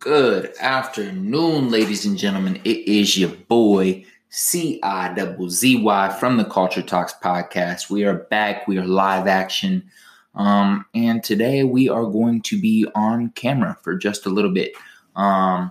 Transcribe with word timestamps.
Good 0.00 0.54
afternoon, 0.60 1.70
ladies 1.70 2.06
and 2.06 2.16
gentlemen. 2.16 2.58
It 2.64 2.88
is 2.88 3.18
your 3.18 3.28
boy 3.28 4.06
CIZY 4.30 6.18
from 6.18 6.38
the 6.38 6.46
Culture 6.46 6.80
Talks 6.80 7.12
podcast. 7.22 7.90
We 7.90 8.04
are 8.04 8.14
back. 8.14 8.66
We 8.66 8.78
are 8.78 8.86
live 8.86 9.26
action. 9.26 9.90
Um, 10.34 10.86
and 10.94 11.22
today 11.22 11.64
we 11.64 11.90
are 11.90 12.06
going 12.06 12.40
to 12.44 12.58
be 12.58 12.86
on 12.94 13.28
camera 13.32 13.76
for 13.82 13.94
just 13.94 14.24
a 14.24 14.30
little 14.30 14.52
bit. 14.52 14.72
Um, 15.16 15.70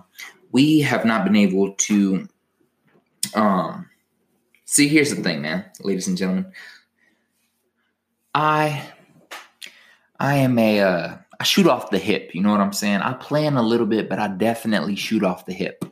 we 0.52 0.78
have 0.78 1.04
not 1.04 1.24
been 1.24 1.34
able 1.34 1.72
to 1.72 2.28
um, 3.34 3.90
see. 4.64 4.86
Here's 4.86 5.12
the 5.12 5.24
thing, 5.24 5.42
man, 5.42 5.64
ladies 5.80 6.06
and 6.06 6.16
gentlemen. 6.16 6.52
I 8.32 8.80
I 10.20 10.36
am 10.36 10.56
a 10.56 10.80
uh, 10.82 11.16
I 11.40 11.44
shoot 11.44 11.66
off 11.66 11.90
the 11.90 11.98
hip. 11.98 12.34
You 12.34 12.42
know 12.42 12.50
what 12.50 12.60
I'm 12.60 12.74
saying? 12.74 13.00
I 13.00 13.14
plan 13.14 13.56
a 13.56 13.62
little 13.62 13.86
bit, 13.86 14.10
but 14.10 14.18
I 14.18 14.28
definitely 14.28 14.94
shoot 14.94 15.24
off 15.24 15.46
the 15.46 15.54
hip. 15.54 15.84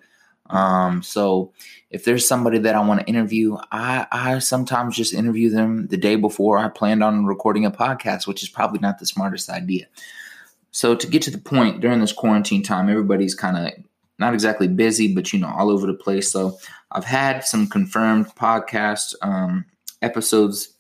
Um, 0.50 1.02
so 1.02 1.52
if 1.90 2.04
there's 2.04 2.28
somebody 2.28 2.58
that 2.58 2.74
I 2.74 2.80
want 2.80 3.00
to 3.00 3.06
interview, 3.06 3.56
I, 3.72 4.06
I 4.12 4.38
sometimes 4.40 4.94
just 4.94 5.14
interview 5.14 5.48
them 5.48 5.86
the 5.88 5.96
day 5.96 6.16
before 6.16 6.58
I 6.58 6.68
planned 6.68 7.02
on 7.02 7.24
recording 7.24 7.64
a 7.64 7.70
podcast, 7.70 8.26
which 8.26 8.42
is 8.42 8.50
probably 8.50 8.78
not 8.78 8.98
the 8.98 9.06
smartest 9.06 9.48
idea. 9.48 9.86
So 10.70 10.94
to 10.94 11.06
get 11.06 11.22
to 11.22 11.30
the 11.30 11.38
point, 11.38 11.80
during 11.80 12.00
this 12.00 12.12
quarantine 12.12 12.62
time, 12.62 12.90
everybody's 12.90 13.34
kind 13.34 13.56
of 13.56 13.84
not 14.18 14.34
exactly 14.34 14.68
busy, 14.68 15.14
but 15.14 15.32
you 15.32 15.38
know, 15.38 15.48
all 15.48 15.70
over 15.70 15.86
the 15.86 15.94
place. 15.94 16.30
So 16.30 16.58
I've 16.92 17.04
had 17.04 17.40
some 17.44 17.68
confirmed 17.68 18.26
podcast 18.36 19.14
um, 19.22 19.64
episodes 20.02 20.74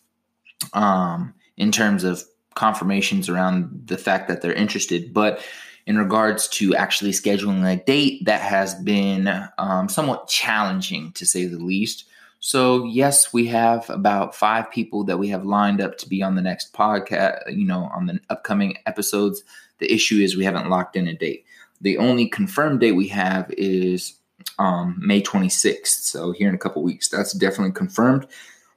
um, 0.74 1.34
in 1.56 1.72
terms 1.72 2.04
of 2.04 2.22
confirmations 2.58 3.28
around 3.28 3.84
the 3.86 3.96
fact 3.96 4.26
that 4.26 4.42
they're 4.42 4.52
interested. 4.52 5.14
But 5.14 5.40
in 5.86 5.96
regards 5.96 6.48
to 6.48 6.74
actually 6.74 7.12
scheduling 7.12 7.64
a 7.64 7.82
date, 7.82 8.24
that 8.26 8.40
has 8.40 8.74
been 8.74 9.32
um, 9.56 9.88
somewhat 9.88 10.26
challenging 10.26 11.12
to 11.12 11.24
say 11.24 11.46
the 11.46 11.58
least. 11.58 12.04
So, 12.40 12.84
yes, 12.84 13.32
we 13.32 13.46
have 13.46 13.88
about 13.88 14.34
five 14.34 14.70
people 14.70 15.04
that 15.04 15.18
we 15.18 15.28
have 15.28 15.44
lined 15.44 15.80
up 15.80 15.96
to 15.98 16.08
be 16.08 16.22
on 16.22 16.34
the 16.34 16.42
next 16.42 16.72
podcast, 16.72 17.40
you 17.56 17.64
know, 17.64 17.88
on 17.94 18.06
the 18.06 18.18
upcoming 18.28 18.76
episodes. 18.86 19.42
The 19.78 19.92
issue 19.92 20.16
is 20.16 20.36
we 20.36 20.44
haven't 20.44 20.68
locked 20.68 20.96
in 20.96 21.06
a 21.06 21.14
date. 21.14 21.44
The 21.80 21.96
only 21.98 22.26
confirmed 22.28 22.80
date 22.80 22.92
we 22.92 23.08
have 23.08 23.50
is 23.56 24.14
um, 24.58 24.98
May 25.00 25.22
26th. 25.22 25.86
So, 25.86 26.32
here 26.32 26.48
in 26.48 26.56
a 26.56 26.58
couple 26.58 26.82
weeks, 26.82 27.08
that's 27.08 27.32
definitely 27.32 27.72
confirmed. 27.72 28.26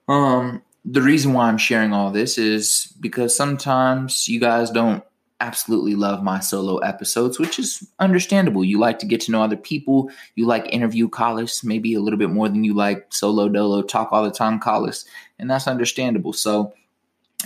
Um, 0.08 0.62
the 0.84 1.02
reason 1.02 1.34
why 1.34 1.48
I'm 1.48 1.58
sharing 1.58 1.94
all 1.94 2.12
this 2.12 2.38
is 2.38 2.94
because 3.00 3.36
sometimes 3.36 4.28
you 4.28 4.40
guys 4.40 4.72
don't 4.72 5.04
absolutely 5.40 5.96
love 5.96 6.24
my 6.24 6.40
solo 6.40 6.78
episodes, 6.78 7.40
which 7.40 7.60
is 7.60 7.88
understandable. 8.00 8.64
You 8.64 8.80
like 8.80 9.00
to 9.00 9.06
get 9.06 9.22
to 9.22 9.32
know 9.32 9.44
other 9.44 9.58
people. 9.58 10.12
You 10.36 10.46
like 10.46 10.72
interview 10.72 11.10
Collis, 11.10 11.64
maybe 11.64 11.94
a 11.94 12.00
little 12.00 12.20
bit 12.20 12.30
more 12.30 12.48
than 12.48 12.64
you 12.64 12.74
like 12.74 13.08
solo 13.12 13.50
dolo 13.50 13.82
talk 13.82 14.10
all 14.12 14.24
the 14.24 14.32
time 14.32 14.60
Collis, 14.60 15.06
and 15.40 15.50
that's 15.50 15.68
understandable. 15.68 16.34
So 16.34 16.74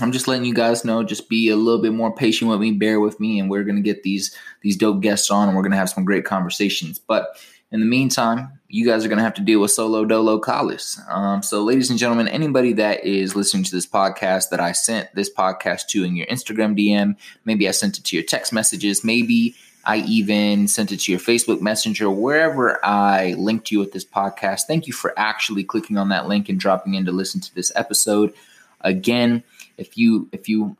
I'm 0.01 0.11
just 0.11 0.27
letting 0.27 0.45
you 0.45 0.53
guys 0.53 0.83
know. 0.83 1.03
Just 1.03 1.29
be 1.29 1.49
a 1.49 1.55
little 1.55 1.81
bit 1.81 1.93
more 1.93 2.13
patient 2.13 2.51
with 2.51 2.59
me, 2.59 2.71
bear 2.71 2.99
with 2.99 3.19
me, 3.19 3.39
and 3.39 3.49
we're 3.49 3.63
gonna 3.63 3.81
get 3.81 4.03
these 4.03 4.35
these 4.61 4.77
dope 4.77 5.01
guests 5.01 5.31
on, 5.31 5.47
and 5.47 5.55
we're 5.55 5.63
gonna 5.63 5.77
have 5.77 5.89
some 5.89 6.05
great 6.05 6.25
conversations. 6.25 6.99
But 6.99 7.37
in 7.75 7.81
the 7.81 7.85
meantime, 7.85 8.57
you 8.69 8.85
guys 8.85 9.03
are 9.03 9.09
going 9.09 9.17
to 9.17 9.23
have 9.23 9.33
to 9.33 9.41
deal 9.41 9.59
with 9.59 9.69
solo 9.69 10.05
dolo 10.05 10.39
Collis. 10.39 10.97
Um, 11.09 11.43
so, 11.43 11.61
ladies 11.61 11.89
and 11.89 11.99
gentlemen, 11.99 12.29
anybody 12.29 12.71
that 12.71 13.03
is 13.03 13.35
listening 13.35 13.65
to 13.65 13.71
this 13.71 13.85
podcast 13.85 14.49
that 14.51 14.61
I 14.61 14.71
sent 14.71 15.13
this 15.13 15.29
podcast 15.29 15.87
to 15.87 16.05
in 16.05 16.15
your 16.15 16.25
Instagram 16.27 16.79
DM, 16.79 17.17
maybe 17.43 17.67
I 17.67 17.71
sent 17.71 17.97
it 17.97 18.05
to 18.05 18.15
your 18.15 18.23
text 18.23 18.53
messages, 18.53 19.03
maybe 19.03 19.55
I 19.83 19.97
even 20.07 20.69
sent 20.69 20.93
it 20.93 21.01
to 21.01 21.11
your 21.11 21.19
Facebook 21.19 21.59
Messenger, 21.59 22.09
wherever 22.09 22.83
I 22.83 23.33
linked 23.33 23.71
you 23.71 23.79
with 23.79 23.91
this 23.91 24.05
podcast. 24.05 24.61
Thank 24.61 24.87
you 24.87 24.93
for 24.93 25.13
actually 25.17 25.65
clicking 25.65 25.97
on 25.97 26.07
that 26.09 26.29
link 26.29 26.47
and 26.47 26.57
dropping 26.57 26.93
in 26.93 27.03
to 27.03 27.11
listen 27.11 27.41
to 27.41 27.53
this 27.55 27.73
episode. 27.75 28.33
Again, 28.79 29.43
if 29.77 29.97
you 29.97 30.29
if 30.31 30.47
you 30.47 30.77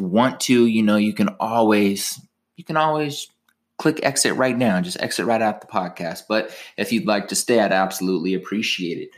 want 0.00 0.40
to, 0.40 0.66
you 0.66 0.82
know, 0.82 0.96
you 0.96 1.12
can 1.12 1.28
always 1.38 2.20
you 2.56 2.64
can 2.64 2.76
always 2.76 3.28
click 3.82 3.98
exit 4.04 4.36
right 4.36 4.56
now. 4.56 4.76
and 4.76 4.84
Just 4.84 5.00
exit 5.00 5.26
right 5.26 5.42
out 5.42 5.60
the 5.60 5.66
podcast. 5.66 6.22
But 6.28 6.56
if 6.76 6.92
you'd 6.92 7.06
like 7.06 7.26
to 7.28 7.34
stay, 7.34 7.58
I'd 7.58 7.72
absolutely 7.72 8.32
appreciate 8.32 8.98
it. 8.98 9.10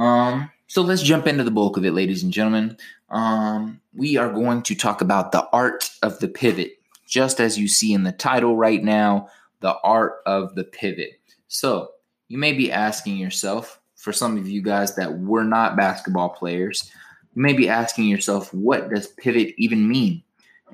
Um, 0.00 0.52
so 0.68 0.82
let's 0.82 1.02
jump 1.02 1.26
into 1.26 1.42
the 1.42 1.50
bulk 1.50 1.76
of 1.76 1.84
it, 1.84 1.94
ladies 1.94 2.22
and 2.22 2.32
gentlemen. 2.32 2.76
Um, 3.10 3.80
we 3.92 4.16
are 4.16 4.32
going 4.32 4.62
to 4.62 4.76
talk 4.76 5.00
about 5.00 5.32
the 5.32 5.48
art 5.52 5.90
of 6.00 6.20
the 6.20 6.28
pivot, 6.28 6.78
just 7.08 7.40
as 7.40 7.58
you 7.58 7.66
see 7.66 7.92
in 7.92 8.04
the 8.04 8.12
title 8.12 8.56
right 8.56 8.82
now, 8.84 9.28
the 9.58 9.76
art 9.82 10.20
of 10.26 10.54
the 10.54 10.64
pivot. 10.64 11.18
So 11.48 11.90
you 12.28 12.38
may 12.38 12.52
be 12.52 12.70
asking 12.70 13.16
yourself, 13.16 13.80
for 13.96 14.12
some 14.12 14.36
of 14.38 14.48
you 14.48 14.62
guys 14.62 14.94
that 14.94 15.18
were 15.18 15.44
not 15.44 15.76
basketball 15.76 16.28
players, 16.28 16.88
you 17.34 17.42
may 17.42 17.52
be 17.52 17.68
asking 17.68 18.04
yourself, 18.04 18.54
what 18.54 18.90
does 18.90 19.08
pivot 19.08 19.54
even 19.58 19.88
mean? 19.88 20.22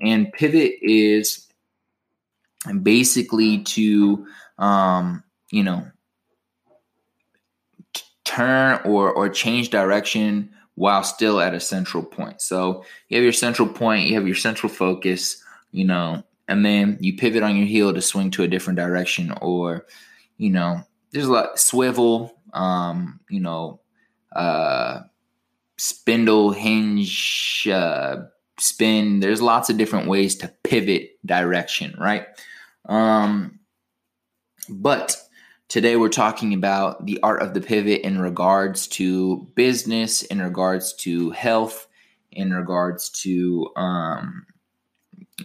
And 0.02 0.30
pivot 0.32 0.74
is 0.82 1.46
and 2.66 2.84
basically 2.84 3.62
to 3.62 4.26
um, 4.59 5.22
you 5.50 5.62
know 5.62 5.87
t- 7.94 8.03
turn 8.25 8.81
or 8.84 9.12
or 9.12 9.28
change 9.28 9.71
direction 9.71 10.50
while 10.75 11.03
still 11.03 11.41
at 11.41 11.54
a 11.54 11.60
central 11.60 12.03
point. 12.03 12.41
So 12.41 12.84
you 13.09 13.16
have 13.16 13.25
your 13.25 13.32
central 13.32 13.69
point, 13.69 14.06
you 14.06 14.15
have 14.15 14.26
your 14.26 14.37
central 14.37 14.72
focus, 14.72 15.43
you 15.72 15.84
know, 15.84 16.22
and 16.49 16.65
then 16.65 16.97
you 17.00 17.16
pivot 17.16 17.43
on 17.43 17.56
your 17.56 17.66
heel 17.66 17.93
to 17.93 18.00
swing 18.00 18.31
to 18.32 18.44
a 18.44 18.49
different 18.49 18.78
direction, 18.78 19.32
or 19.43 19.87
you 20.38 20.50
know, 20.50 20.82
there's 21.12 21.26
a 21.26 21.32
lot 21.32 21.59
swivel, 21.59 22.34
um, 22.54 23.20
you 23.28 23.41
know, 23.41 23.81
uh, 24.34 25.00
spindle, 25.76 26.53
hinge, 26.53 27.69
uh, 27.70 28.16
spin. 28.60 29.21
There's 29.21 29.43
lots 29.43 29.71
of 29.71 29.76
different 29.76 30.09
ways 30.09 30.37
to 30.37 30.53
pivot 30.62 31.19
direction, 31.25 31.97
right? 31.98 32.26
Um, 32.88 33.60
but 34.69 35.16
today 35.69 35.97
we're 35.97 36.09
talking 36.09 36.54
about 36.54 37.06
the 37.06 37.19
art 37.22 37.43
of 37.43 37.54
the 37.54 37.60
pivot 37.60 38.03
in 38.03 38.19
regards 38.19 38.87
to 38.88 39.49
business, 39.54 40.22
in 40.22 40.41
regards 40.41 40.93
to 40.94 41.31
health, 41.31 41.87
in 42.32 42.53
regards 42.53 43.09
to 43.09 43.69
um, 43.76 44.47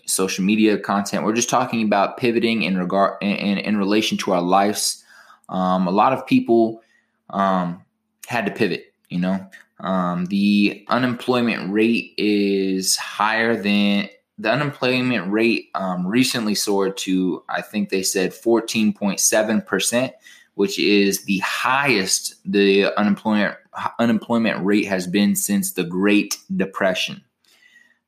social 0.05 0.43
media 0.43 0.77
content. 0.77 1.23
We're 1.23 1.33
just 1.33 1.49
talking 1.49 1.83
about 1.83 2.17
pivoting 2.17 2.63
in 2.63 2.77
regard 2.77 3.21
in, 3.21 3.57
in 3.57 3.77
relation 3.77 4.17
to 4.19 4.33
our 4.33 4.41
lives. 4.41 5.03
Um, 5.49 5.87
a 5.87 5.91
lot 5.91 6.13
of 6.13 6.27
people 6.27 6.81
um, 7.29 7.83
had 8.27 8.45
to 8.45 8.51
pivot. 8.51 8.93
You 9.09 9.19
know, 9.19 9.47
um, 9.85 10.25
the 10.25 10.83
unemployment 10.89 11.71
rate 11.71 12.15
is 12.17 12.97
higher 12.97 13.55
than 13.55 14.09
the 14.39 14.51
unemployment 14.51 15.31
rate 15.31 15.69
um, 15.75 16.07
recently 16.07 16.55
soared 16.55 16.97
to, 16.97 17.43
I 17.47 17.61
think 17.61 17.89
they 17.89 18.01
said 18.01 18.31
14.7%, 18.31 20.11
which 20.55 20.79
is 20.79 21.23
the 21.25 21.37
highest 21.37 22.35
the 22.43 22.97
unemployment 22.99 23.57
unemployment 23.99 24.65
rate 24.65 24.85
has 24.85 25.05
been 25.05 25.35
since 25.35 25.73
the 25.73 25.83
Great 25.83 26.37
Depression. 26.55 27.23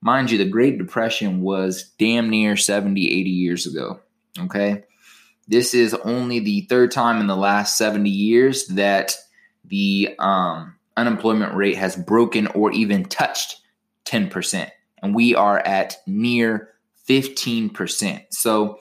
Mind 0.01 0.31
you, 0.31 0.37
the 0.39 0.45
Great 0.45 0.79
Depression 0.79 1.41
was 1.41 1.91
damn 1.99 2.29
near 2.29 2.57
70, 2.57 3.05
80 3.05 3.29
years 3.29 3.67
ago. 3.67 3.99
Okay. 4.39 4.83
This 5.47 5.73
is 5.73 5.93
only 5.93 6.39
the 6.39 6.61
third 6.61 6.91
time 6.91 7.21
in 7.21 7.27
the 7.27 7.37
last 7.37 7.77
70 7.77 8.09
years 8.09 8.66
that 8.67 9.16
the 9.66 10.16
um, 10.19 10.76
unemployment 10.97 11.53
rate 11.53 11.78
has 11.78 11.96
broken 11.96 12.47
or 12.47 12.72
even 12.72 13.06
touched 13.06 13.62
10% 14.06 14.69
and 15.02 15.16
we 15.16 15.35
are 15.35 15.59
at 15.59 15.97
near 16.05 16.73
15%. 17.08 18.26
So 18.32 18.79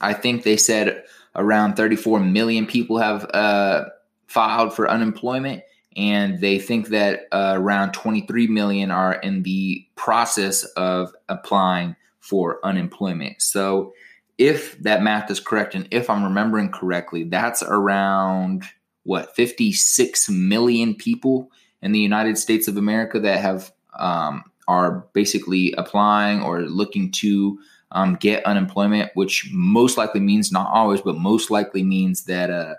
I 0.00 0.14
think 0.14 0.42
they 0.42 0.56
said 0.56 1.04
around 1.34 1.76
34 1.76 2.20
million 2.20 2.66
people 2.66 2.98
have 2.98 3.28
uh, 3.32 3.84
filed 4.26 4.74
for 4.74 4.90
unemployment, 4.90 5.62
and 5.96 6.40
they 6.40 6.58
think 6.58 6.88
that 6.88 7.26
uh, 7.32 7.54
around 7.56 7.92
23 7.92 8.48
million 8.48 8.90
are 8.90 9.14
in 9.14 9.42
the 9.42 9.86
process 9.94 10.64
of 10.64 11.14
applying 11.28 11.96
for 12.20 12.58
unemployment. 12.64 13.40
So 13.40 13.94
if 14.38 14.78
that 14.80 15.02
math 15.02 15.30
is 15.30 15.40
correct, 15.40 15.74
and 15.74 15.88
if 15.90 16.10
I'm 16.10 16.24
remembering 16.24 16.70
correctly, 16.70 17.24
that's 17.24 17.62
around 17.62 18.64
what 19.06 19.34
56 19.34 20.28
million 20.28 20.94
people 20.94 21.50
in 21.82 21.92
the 21.92 22.00
United 22.00 22.36
States 22.36 22.68
of 22.68 22.76
America 22.76 23.20
that 23.20 23.40
have 23.40 23.72
um, 23.98 24.44
are 24.68 25.06
basically 25.12 25.72
applying 25.78 26.42
or 26.42 26.62
looking 26.62 27.10
to 27.12 27.58
um, 27.92 28.16
get 28.16 28.44
unemployment, 28.44 29.10
which 29.14 29.48
most 29.52 29.96
likely 29.96 30.20
means 30.20 30.50
not 30.50 30.68
always, 30.72 31.00
but 31.00 31.16
most 31.16 31.50
likely 31.50 31.82
means 31.82 32.24
that 32.24 32.50
uh, 32.50 32.74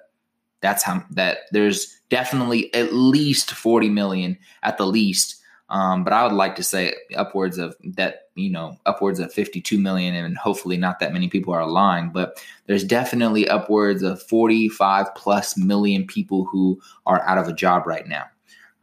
that's 0.61 0.83
how 0.83 1.03
that 1.11 1.39
there's 1.51 1.99
definitely 2.09 2.73
at 2.73 2.93
least 2.93 3.51
40 3.51 3.89
million 3.89 4.37
at 4.63 4.77
the 4.77 4.85
least. 4.85 5.41
Um, 5.69 6.03
but 6.03 6.13
I 6.13 6.23
would 6.23 6.33
like 6.33 6.55
to 6.57 6.63
say 6.63 6.93
upwards 7.15 7.57
of 7.57 7.75
that, 7.83 8.26
you 8.37 8.51
know, 8.51 8.77
upwards 8.85 9.19
of 9.19 9.33
52 9.33 9.79
million, 9.79 10.15
and 10.15 10.37
hopefully 10.37 10.77
not 10.77 10.99
that 10.99 11.13
many 11.13 11.27
people 11.27 11.53
are 11.53 11.67
lying, 11.67 12.09
but 12.09 12.41
there's 12.67 12.83
definitely 12.83 13.47
upwards 13.49 14.03
of 14.03 14.21
45 14.21 15.13
plus 15.15 15.57
million 15.57 16.05
people 16.05 16.45
who 16.45 16.79
are 17.05 17.21
out 17.27 17.37
of 17.37 17.47
a 17.47 17.53
job 17.53 17.87
right 17.87 18.07
now. 18.07 18.25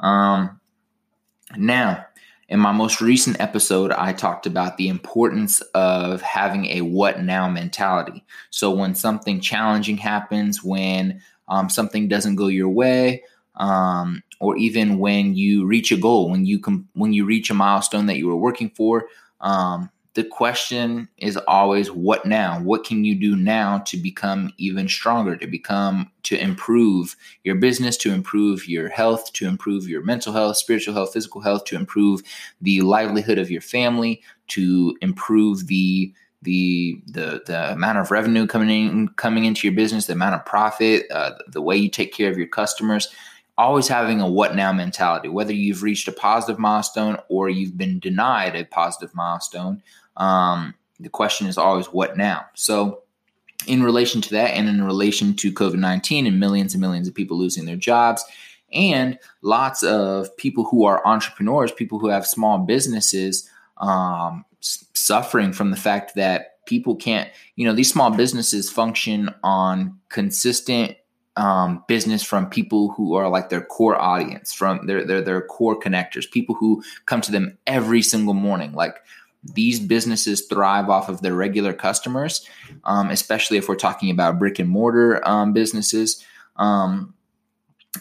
Um, 0.00 0.60
now, 1.56 2.04
in 2.48 2.60
my 2.60 2.72
most 2.72 3.00
recent 3.00 3.40
episode, 3.40 3.92
I 3.92 4.12
talked 4.12 4.46
about 4.46 4.76
the 4.76 4.88
importance 4.88 5.60
of 5.74 6.20
having 6.20 6.66
a 6.66 6.82
what 6.82 7.22
now 7.22 7.48
mentality. 7.48 8.24
So 8.50 8.70
when 8.70 8.94
something 8.94 9.40
challenging 9.40 9.96
happens, 9.96 10.62
when 10.62 11.22
um, 11.48 11.70
something 11.70 12.08
doesn't 12.08 12.36
go 12.36 12.48
your 12.48 12.68
way, 12.68 13.22
um, 13.56 14.22
or 14.40 14.56
even 14.56 14.98
when 14.98 15.34
you 15.34 15.64
reach 15.64 15.92
a 15.92 15.96
goal, 15.96 16.30
when 16.30 16.44
you 16.44 16.58
com- 16.58 16.88
when 16.94 17.12
you 17.12 17.24
reach 17.24 17.50
a 17.50 17.54
milestone 17.54 18.06
that 18.06 18.18
you 18.18 18.26
were 18.26 18.36
working 18.36 18.70
for, 18.70 19.06
um, 19.44 19.90
the 20.14 20.24
question 20.24 21.08
is 21.18 21.36
always 21.36 21.90
what 21.90 22.24
now? 22.24 22.60
What 22.60 22.84
can 22.84 23.04
you 23.04 23.14
do 23.14 23.36
now 23.36 23.78
to 23.78 23.96
become 23.96 24.52
even 24.58 24.88
stronger, 24.88 25.36
to 25.36 25.46
become, 25.46 26.10
to 26.24 26.40
improve 26.40 27.16
your 27.42 27.56
business, 27.56 27.96
to 27.98 28.12
improve 28.12 28.68
your 28.68 28.88
health, 28.88 29.32
to 29.34 29.46
improve 29.46 29.88
your 29.88 30.02
mental 30.02 30.32
health, 30.32 30.56
spiritual 30.56 30.94
health, 30.94 31.12
physical 31.12 31.40
health, 31.40 31.64
to 31.64 31.76
improve 31.76 32.22
the 32.60 32.80
livelihood 32.80 33.38
of 33.38 33.50
your 33.50 33.60
family, 33.60 34.22
to 34.48 34.96
improve 35.02 35.66
the 35.66 36.12
the 36.42 37.00
the 37.06 37.42
the 37.46 37.72
amount 37.72 37.98
of 37.98 38.10
revenue 38.10 38.46
coming 38.46 38.70
in 38.70 39.08
coming 39.08 39.44
into 39.44 39.66
your 39.66 39.74
business, 39.74 40.06
the 40.06 40.12
amount 40.12 40.36
of 40.36 40.44
profit, 40.46 41.06
uh, 41.10 41.32
the 41.48 41.62
way 41.62 41.76
you 41.76 41.90
take 41.90 42.14
care 42.14 42.30
of 42.30 42.38
your 42.38 42.46
customers 42.46 43.08
always 43.56 43.88
having 43.88 44.20
a 44.20 44.28
what 44.28 44.54
now 44.54 44.72
mentality, 44.72 45.28
whether 45.28 45.52
you've 45.52 45.82
reached 45.82 46.08
a 46.08 46.12
positive 46.12 46.58
milestone 46.58 47.18
or 47.28 47.48
you've 47.48 47.76
been 47.76 47.98
denied 47.98 48.56
a 48.56 48.64
positive 48.64 49.14
milestone. 49.14 49.82
Um, 50.16 50.74
the 50.98 51.08
question 51.08 51.46
is 51.46 51.58
always 51.58 51.86
what 51.86 52.16
now? 52.16 52.46
So, 52.54 53.02
in 53.66 53.82
relation 53.82 54.20
to 54.20 54.30
that, 54.30 54.50
and 54.50 54.68
in 54.68 54.84
relation 54.84 55.34
to 55.36 55.52
COVID 55.52 55.78
19 55.78 56.26
and 56.26 56.38
millions 56.38 56.74
and 56.74 56.80
millions 56.80 57.08
of 57.08 57.14
people 57.14 57.38
losing 57.38 57.64
their 57.64 57.76
jobs, 57.76 58.24
and 58.72 59.18
lots 59.42 59.82
of 59.82 60.36
people 60.36 60.64
who 60.64 60.84
are 60.84 61.06
entrepreneurs, 61.06 61.72
people 61.72 61.98
who 61.98 62.08
have 62.08 62.26
small 62.26 62.58
businesses, 62.58 63.48
um, 63.78 64.44
suffering 64.60 65.52
from 65.52 65.70
the 65.70 65.76
fact 65.76 66.14
that 66.16 66.64
people 66.66 66.96
can't, 66.96 67.30
you 67.56 67.66
know, 67.66 67.74
these 67.74 67.90
small 67.90 68.10
businesses 68.10 68.70
function 68.70 69.30
on 69.42 69.98
consistent 70.08 70.96
um, 71.36 71.84
business 71.88 72.22
from 72.22 72.48
people 72.48 72.92
who 72.92 73.14
are 73.14 73.28
like 73.28 73.48
their 73.48 73.60
core 73.60 74.00
audience, 74.00 74.52
from 74.52 74.86
their, 74.86 75.04
their 75.04 75.20
their 75.20 75.40
core 75.42 75.78
connectors, 75.78 76.30
people 76.30 76.54
who 76.54 76.82
come 77.06 77.20
to 77.22 77.32
them 77.32 77.58
every 77.66 78.02
single 78.02 78.34
morning. 78.34 78.72
Like 78.72 79.00
these 79.42 79.80
businesses 79.80 80.46
thrive 80.46 80.88
off 80.88 81.08
of 81.08 81.20
their 81.22 81.34
regular 81.34 81.72
customers, 81.72 82.48
um, 82.84 83.10
especially 83.10 83.58
if 83.58 83.68
we're 83.68 83.74
talking 83.74 84.10
about 84.10 84.38
brick 84.38 84.58
and 84.58 84.68
mortar 84.68 85.26
um, 85.26 85.52
businesses. 85.52 86.24
Um, 86.56 87.14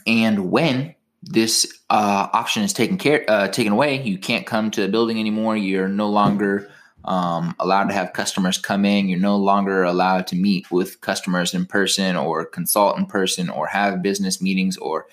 and 0.05 0.51
when 0.51 0.95
this 1.23 1.81
uh, 1.89 2.27
option 2.33 2.63
is 2.63 2.73
taken 2.73 2.97
care 2.97 3.25
uh, 3.27 3.47
taken 3.47 3.73
away, 3.73 4.01
you 4.01 4.17
can't 4.17 4.45
come 4.45 4.69
to 4.71 4.81
the 4.81 4.87
building 4.87 5.19
anymore. 5.19 5.57
You're 5.57 5.87
no 5.87 6.09
longer 6.09 6.69
um, 7.05 7.55
allowed 7.59 7.85
to 7.85 7.93
have 7.93 8.13
customers 8.13 8.57
come 8.57 8.85
in. 8.85 9.09
You're 9.09 9.19
no 9.19 9.37
longer 9.37 9.83
allowed 9.83 10.27
to 10.27 10.35
meet 10.35 10.71
with 10.71 11.01
customers 11.01 11.53
in 11.53 11.65
person 11.65 12.15
or 12.15 12.45
consult 12.45 12.97
in 12.97 13.05
person 13.05 13.49
or 13.49 13.67
have 13.67 14.01
business 14.01 14.41
meetings 14.41 14.77
or, 14.77 15.07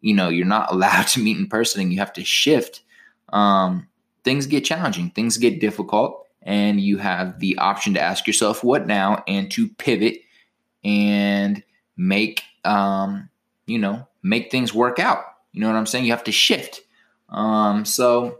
you 0.00 0.14
know, 0.14 0.28
you're 0.28 0.46
not 0.46 0.72
allowed 0.72 1.06
to 1.08 1.20
meet 1.20 1.38
in 1.38 1.46
person 1.46 1.82
and 1.82 1.92
you 1.92 1.98
have 1.98 2.12
to 2.14 2.24
shift. 2.24 2.82
Um, 3.28 3.88
things 4.24 4.46
get 4.46 4.64
challenging, 4.64 5.10
things 5.10 5.36
get 5.36 5.60
difficult, 5.60 6.26
and 6.42 6.80
you 6.80 6.98
have 6.98 7.38
the 7.38 7.58
option 7.58 7.94
to 7.94 8.00
ask 8.00 8.26
yourself, 8.26 8.64
what 8.64 8.86
now? 8.86 9.22
And 9.28 9.50
to 9.52 9.68
pivot 9.68 10.22
and 10.82 11.62
make, 11.96 12.42
um, 12.64 13.28
you 13.66 13.78
know, 13.78 14.08
make 14.22 14.50
things 14.50 14.74
work 14.74 14.98
out. 14.98 15.24
You 15.52 15.60
know 15.60 15.68
what 15.68 15.76
I'm 15.76 15.86
saying? 15.86 16.06
You 16.06 16.12
have 16.12 16.24
to 16.24 16.32
shift. 16.32 16.80
Um, 17.28 17.84
so, 17.84 18.38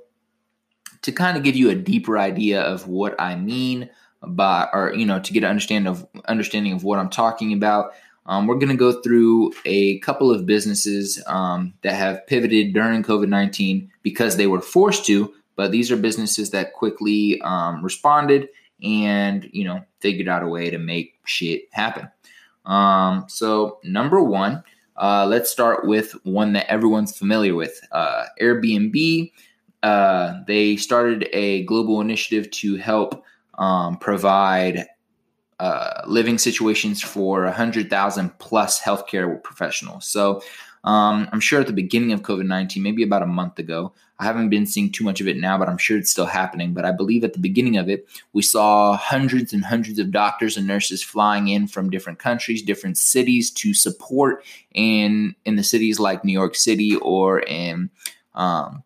to 1.02 1.12
kind 1.12 1.36
of 1.36 1.42
give 1.42 1.56
you 1.56 1.70
a 1.70 1.74
deeper 1.74 2.18
idea 2.18 2.60
of 2.62 2.86
what 2.86 3.20
I 3.20 3.36
mean 3.36 3.90
by, 4.22 4.68
or 4.72 4.92
you 4.94 5.06
know, 5.06 5.20
to 5.20 5.32
get 5.32 5.44
an 5.44 5.50
understand 5.50 5.88
of 5.88 6.06
understanding 6.26 6.72
of 6.72 6.84
what 6.84 6.98
I'm 6.98 7.10
talking 7.10 7.52
about. 7.52 7.92
Um, 8.26 8.46
we're 8.46 8.56
going 8.56 8.68
to 8.68 8.76
go 8.76 9.00
through 9.00 9.52
a 9.64 9.98
couple 10.00 10.30
of 10.30 10.46
businesses 10.46 11.22
um, 11.26 11.74
that 11.82 11.94
have 11.94 12.26
pivoted 12.26 12.74
during 12.74 13.02
COVID 13.02 13.28
19 13.28 13.90
because 14.02 14.36
they 14.36 14.46
were 14.46 14.60
forced 14.60 15.06
to, 15.06 15.32
but 15.56 15.72
these 15.72 15.90
are 15.90 15.96
businesses 15.96 16.50
that 16.50 16.74
quickly 16.74 17.40
um, 17.42 17.82
responded 17.82 18.48
and, 18.82 19.48
you 19.52 19.64
know, 19.64 19.84
figured 20.00 20.28
out 20.28 20.42
a 20.42 20.48
way 20.48 20.70
to 20.70 20.78
make 20.78 21.18
shit 21.24 21.62
happen. 21.72 22.08
Um, 22.66 23.24
so, 23.28 23.78
number 23.82 24.22
one, 24.22 24.62
uh, 24.96 25.26
let's 25.26 25.50
start 25.50 25.86
with 25.86 26.12
one 26.24 26.52
that 26.52 26.70
everyone's 26.70 27.16
familiar 27.16 27.54
with 27.54 27.80
uh, 27.90 28.26
Airbnb 28.40 29.32
uh, 29.82 30.40
they 30.46 30.76
started 30.76 31.28
a 31.32 31.64
global 31.64 32.00
initiative 32.00 32.50
to 32.50 32.76
help 32.76 33.24
um, 33.58 33.96
provide 33.98 34.86
uh, 35.58 36.02
living 36.06 36.38
situations 36.38 37.02
for 37.02 37.44
100,000 37.44 38.38
plus 38.38 38.80
healthcare 38.80 39.42
professionals. 39.42 40.06
So 40.06 40.42
um, 40.84 41.28
I'm 41.32 41.40
sure 41.40 41.60
at 41.60 41.66
the 41.66 41.72
beginning 41.72 42.12
of 42.12 42.22
COVID 42.22 42.46
19, 42.46 42.82
maybe 42.82 43.02
about 43.02 43.22
a 43.22 43.26
month 43.26 43.58
ago, 43.58 43.92
I 44.18 44.24
haven't 44.24 44.50
been 44.50 44.66
seeing 44.66 44.90
too 44.90 45.04
much 45.04 45.20
of 45.20 45.28
it 45.28 45.38
now, 45.38 45.58
but 45.58 45.68
I'm 45.68 45.78
sure 45.78 45.98
it's 45.98 46.10
still 46.10 46.26
happening. 46.26 46.72
But 46.72 46.84
I 46.84 46.92
believe 46.92 47.24
at 47.24 47.32
the 47.32 47.38
beginning 47.38 47.76
of 47.76 47.88
it, 47.88 48.06
we 48.32 48.42
saw 48.42 48.96
hundreds 48.96 49.52
and 49.52 49.64
hundreds 49.64 49.98
of 49.98 50.10
doctors 50.10 50.56
and 50.56 50.66
nurses 50.66 51.02
flying 51.02 51.48
in 51.48 51.66
from 51.66 51.90
different 51.90 52.18
countries, 52.18 52.62
different 52.62 52.96
cities 52.98 53.50
to 53.52 53.74
support 53.74 54.44
in 54.74 55.34
in 55.44 55.56
the 55.56 55.62
cities 55.62 56.00
like 56.00 56.24
New 56.24 56.32
York 56.32 56.54
City 56.54 56.96
or 56.96 57.40
in 57.40 57.90
um, 58.34 58.82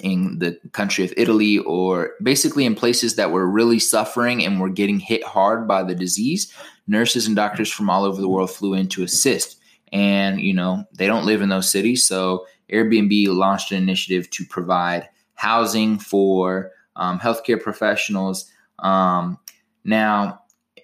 in 0.00 0.38
the 0.38 0.58
country 0.72 1.04
of 1.04 1.12
Italy 1.16 1.58
or 1.58 2.12
basically 2.22 2.64
in 2.64 2.74
places 2.74 3.16
that 3.16 3.30
were 3.30 3.46
really 3.46 3.78
suffering 3.78 4.44
and 4.44 4.60
were 4.60 4.68
getting 4.68 4.98
hit 4.98 5.24
hard 5.24 5.68
by 5.68 5.82
the 5.82 5.94
disease, 5.94 6.52
nurses 6.86 7.26
and 7.26 7.36
doctors 7.36 7.70
from 7.70 7.90
all 7.90 8.04
over 8.04 8.20
the 8.20 8.28
world 8.28 8.50
flew 8.50 8.74
in 8.74 8.88
to 8.88 9.02
assist. 9.02 9.58
And, 9.92 10.40
you 10.40 10.54
know, 10.54 10.84
they 10.92 11.06
don't 11.06 11.26
live 11.26 11.42
in 11.42 11.48
those 11.48 11.70
cities. 11.70 12.04
So 12.04 12.46
Airbnb 12.72 13.28
launched 13.28 13.70
an 13.72 13.78
initiative 13.78 14.28
to 14.30 14.44
provide 14.44 15.08
housing 15.34 15.98
for 15.98 16.70
um, 16.96 17.18
healthcare 17.20 17.60
professionals. 17.60 18.50
Um, 18.78 19.38
now, 19.84 20.40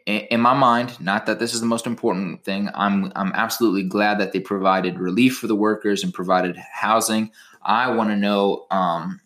in 0.06 0.40
my 0.40 0.54
mind, 0.54 0.98
not 1.00 1.26
that 1.26 1.38
this 1.38 1.54
is 1.54 1.60
the 1.60 1.66
most 1.66 1.86
important 1.86 2.42
thing, 2.44 2.68
I'm 2.74 3.12
I'm 3.14 3.32
absolutely 3.34 3.84
glad 3.84 4.18
that 4.18 4.32
they 4.32 4.40
provided 4.40 4.98
relief 4.98 5.36
for 5.36 5.46
the 5.46 5.54
workers 5.54 6.02
and 6.02 6.12
provided 6.12 6.56
housing. 6.56 7.30
I 7.62 7.90
want 7.90 8.10
to 8.10 8.16
know 8.16 8.66
um, 8.70 9.20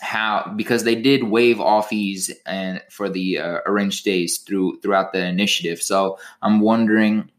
how 0.00 0.52
because 0.56 0.84
they 0.84 0.94
did 0.94 1.24
waive 1.24 1.60
all 1.60 1.82
fees 1.82 2.30
and 2.46 2.82
for 2.90 3.08
the 3.08 3.38
uh, 3.38 3.58
arranged 3.66 4.04
days 4.04 4.38
through 4.38 4.80
throughout 4.80 5.12
the 5.12 5.24
initiative. 5.24 5.82
So 5.82 6.18
I'm 6.42 6.60
wondering. 6.60 7.30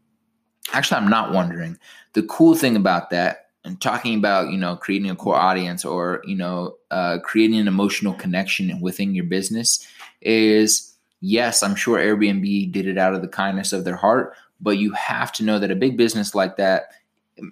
Actually, 0.72 1.00
I'm 1.00 1.10
not 1.10 1.32
wondering. 1.32 1.78
The 2.12 2.22
cool 2.24 2.54
thing 2.54 2.76
about 2.76 3.10
that 3.10 3.50
and 3.64 3.80
talking 3.80 4.16
about 4.16 4.50
you 4.50 4.58
know 4.58 4.76
creating 4.76 5.10
a 5.10 5.16
core 5.16 5.36
audience 5.36 5.84
or 5.84 6.22
you 6.24 6.36
know 6.36 6.76
uh, 6.90 7.18
creating 7.22 7.58
an 7.58 7.68
emotional 7.68 8.14
connection 8.14 8.80
within 8.80 9.14
your 9.14 9.24
business 9.24 9.86
is 10.20 10.94
yes 11.20 11.62
i'm 11.62 11.74
sure 11.74 11.98
airbnb 11.98 12.72
did 12.72 12.86
it 12.86 12.98
out 12.98 13.14
of 13.14 13.22
the 13.22 13.28
kindness 13.28 13.72
of 13.72 13.84
their 13.84 13.96
heart 13.96 14.34
but 14.60 14.78
you 14.78 14.92
have 14.92 15.32
to 15.32 15.44
know 15.44 15.58
that 15.58 15.70
a 15.70 15.76
big 15.76 15.96
business 15.96 16.34
like 16.34 16.56
that 16.56 16.90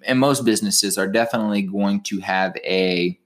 and 0.05 0.19
most 0.19 0.45
businesses 0.45 0.97
are 0.97 1.07
definitely 1.07 1.61
going 1.61 2.01
to 2.01 2.19
have 2.19 2.55
a 2.57 3.19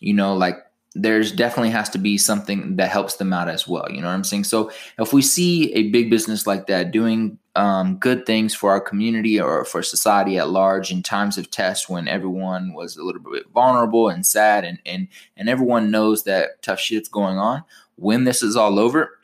you 0.00 0.14
know 0.14 0.34
like 0.34 0.56
there's 0.94 1.32
definitely 1.32 1.70
has 1.70 1.88
to 1.90 1.98
be 1.98 2.18
something 2.18 2.76
that 2.76 2.90
helps 2.90 3.16
them 3.16 3.32
out 3.32 3.48
as 3.48 3.68
well 3.68 3.86
you 3.90 4.00
know 4.00 4.08
what 4.08 4.14
i'm 4.14 4.24
saying? 4.24 4.44
So 4.44 4.70
if 4.98 5.12
we 5.12 5.22
see 5.22 5.72
a 5.74 5.90
big 5.90 6.10
business 6.10 6.46
like 6.46 6.66
that 6.66 6.90
doing 6.90 7.38
um, 7.58 7.96
good 7.96 8.24
things 8.24 8.54
for 8.54 8.70
our 8.70 8.80
community 8.80 9.40
or 9.40 9.64
for 9.64 9.82
society 9.82 10.38
at 10.38 10.48
large 10.48 10.92
in 10.92 11.02
times 11.02 11.36
of 11.36 11.50
test 11.50 11.90
when 11.90 12.06
everyone 12.06 12.72
was 12.72 12.96
a 12.96 13.02
little 13.02 13.20
bit 13.20 13.48
vulnerable 13.52 14.08
and 14.08 14.24
sad 14.24 14.64
and 14.64 14.78
and 14.86 15.08
and 15.36 15.48
everyone 15.48 15.90
knows 15.90 16.22
that 16.24 16.62
tough 16.62 16.78
shit's 16.78 17.08
going 17.08 17.36
on 17.36 17.64
when 17.96 18.22
this 18.22 18.44
is 18.44 18.54
all 18.54 18.78
over 18.78 19.18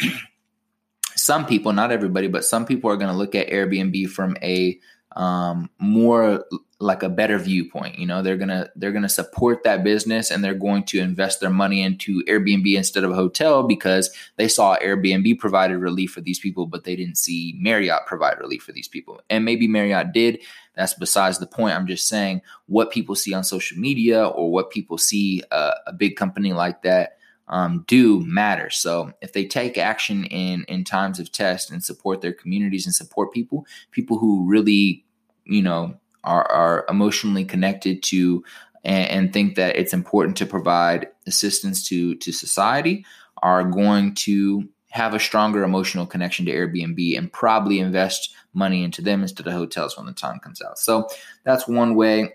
some 1.15 1.47
people 1.47 1.73
not 1.73 1.93
everybody 1.93 2.27
but 2.27 2.45
some 2.45 2.67
people 2.67 2.91
are 2.91 2.97
going 2.97 3.11
to 3.11 3.17
look 3.17 3.37
at 3.37 3.49
airbnb 3.51 4.09
from 4.09 4.37
a 4.43 4.81
um, 5.15 5.71
more 5.79 6.45
like 6.81 7.03
a 7.03 7.09
better 7.09 7.39
viewpoint. 7.39 7.99
You 7.99 8.07
know, 8.07 8.23
they're 8.23 8.37
gonna 8.37 8.69
they're 8.77 8.93
gonna 8.93 9.09
support 9.09 9.63
that 9.65 9.85
business 9.85 10.31
and 10.31 10.43
they're 10.43 10.55
going 10.55 10.85
to 10.85 10.99
invest 10.99 11.41
their 11.41 11.51
money 11.51 11.83
into 11.83 12.23
Airbnb 12.25 12.77
instead 12.77 13.05
of 13.05 13.11
a 13.11 13.15
hotel 13.15 13.63
because 13.63 14.15
they 14.37 14.49
saw 14.49 14.77
Airbnb 14.79 15.39
provided 15.39 15.79
relief 15.79 16.13
for 16.13 16.21
these 16.21 16.39
people, 16.39 16.67
but 16.67 16.85
they 16.85 16.97
didn't 16.97 17.19
see 17.19 17.55
Marriott 17.59 18.07
provide 18.07 18.39
relief 18.39 18.63
for 18.63 18.73
these 18.73 18.89
people. 18.89 19.21
And 19.31 19.45
maybe 19.45 19.69
Marriott 19.69 20.13
did. 20.13 20.41
That's 20.75 20.95
besides 20.95 21.39
the 21.39 21.47
point. 21.47 21.77
I'm 21.77 21.87
just 21.87 22.09
saying 22.09 22.43
what 22.67 22.91
people 22.91 23.15
see 23.15 23.33
on 23.33 23.45
social 23.45 23.79
media 23.79 24.27
or 24.27 24.51
what 24.51 24.71
people 24.71 24.99
see 24.99 25.43
uh, 25.53 25.75
a 25.87 25.93
big 25.93 26.17
company 26.17 26.53
like 26.53 26.83
that 26.83 27.19
um, 27.49 27.85
do 27.87 28.25
matter. 28.25 28.71
So 28.71 29.13
if 29.21 29.33
they 29.33 29.45
take 29.45 29.77
action 29.77 30.25
in 30.25 30.65
in 30.65 30.85
times 30.85 31.21
of 31.21 31.31
test 31.31 31.71
and 31.71 31.85
support 31.85 32.21
their 32.21 32.33
communities 32.33 32.87
and 32.87 32.95
support 32.95 33.33
people, 33.33 33.67
people 33.91 34.19
who 34.19 34.49
really, 34.49 35.04
you 35.45 35.63
know, 35.63 35.95
are, 36.23 36.51
are 36.51 36.87
emotionally 36.89 37.45
connected 37.45 38.03
to 38.05 38.43
and, 38.85 39.11
and 39.11 39.33
think 39.33 39.57
that 39.57 39.77
it's 39.77 39.93
important 39.93 40.37
to 40.39 40.47
provide 40.47 41.09
assistance 41.27 41.83
to 41.89 42.15
to 42.17 42.33
society, 42.33 43.05
are 43.43 43.65
going 43.65 44.15
to 44.15 44.69
have 44.91 45.13
a 45.13 45.19
stronger 45.19 45.65
emotional 45.65 46.07
connection 46.07 46.47
to 46.47 46.53
Airbnb 46.53 47.19
and 47.19 47.33
probably 47.33 47.81
invest 47.81 48.33
money 48.53 48.85
into 48.85 49.03
them 49.03 49.23
instead 49.23 49.47
of 49.47 49.53
hotels 49.53 49.97
when 49.97 50.07
the 50.07 50.13
time 50.13 50.39
comes 50.39 50.63
out. 50.63 50.79
So 50.79 51.09
that's 51.43 51.67
one 51.67 51.97
way 51.97 52.35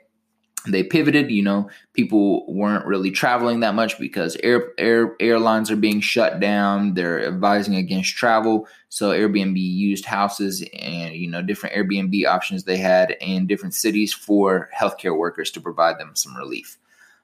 they 0.68 0.84
pivoted 0.84 1.32
you 1.32 1.42
know 1.42 1.70
people 1.94 2.46
weren't 2.54 2.86
really 2.86 3.12
traveling 3.12 3.62
that 3.62 3.76
much 3.76 3.98
because 3.98 4.36
air, 4.44 4.74
air 4.78 5.16
airlines 5.20 5.72
are 5.72 5.76
being 5.76 6.02
shut 6.02 6.40
down. 6.40 6.94
They're 6.96 7.26
advising 7.26 7.76
against 7.76 8.16
travel. 8.16 8.68
So 8.90 9.12
airbnb 9.12 9.58
used 9.58 10.06
houses 10.06 10.64
and 10.74 11.16
you 11.16 11.30
know 11.30 11.42
different 11.42 11.76
airbnb 11.76 12.26
options 12.26 12.64
they 12.64 12.78
had 12.78 13.16
in 13.22 13.48
different 13.48 13.74
cities 13.74 14.14
for 14.14 14.70
healthcare 14.78 15.18
workers 15.18 15.52
to 15.52 15.62
provide 15.62 16.00
them 16.00 16.16
some 16.16 16.36
relief. 16.36 16.78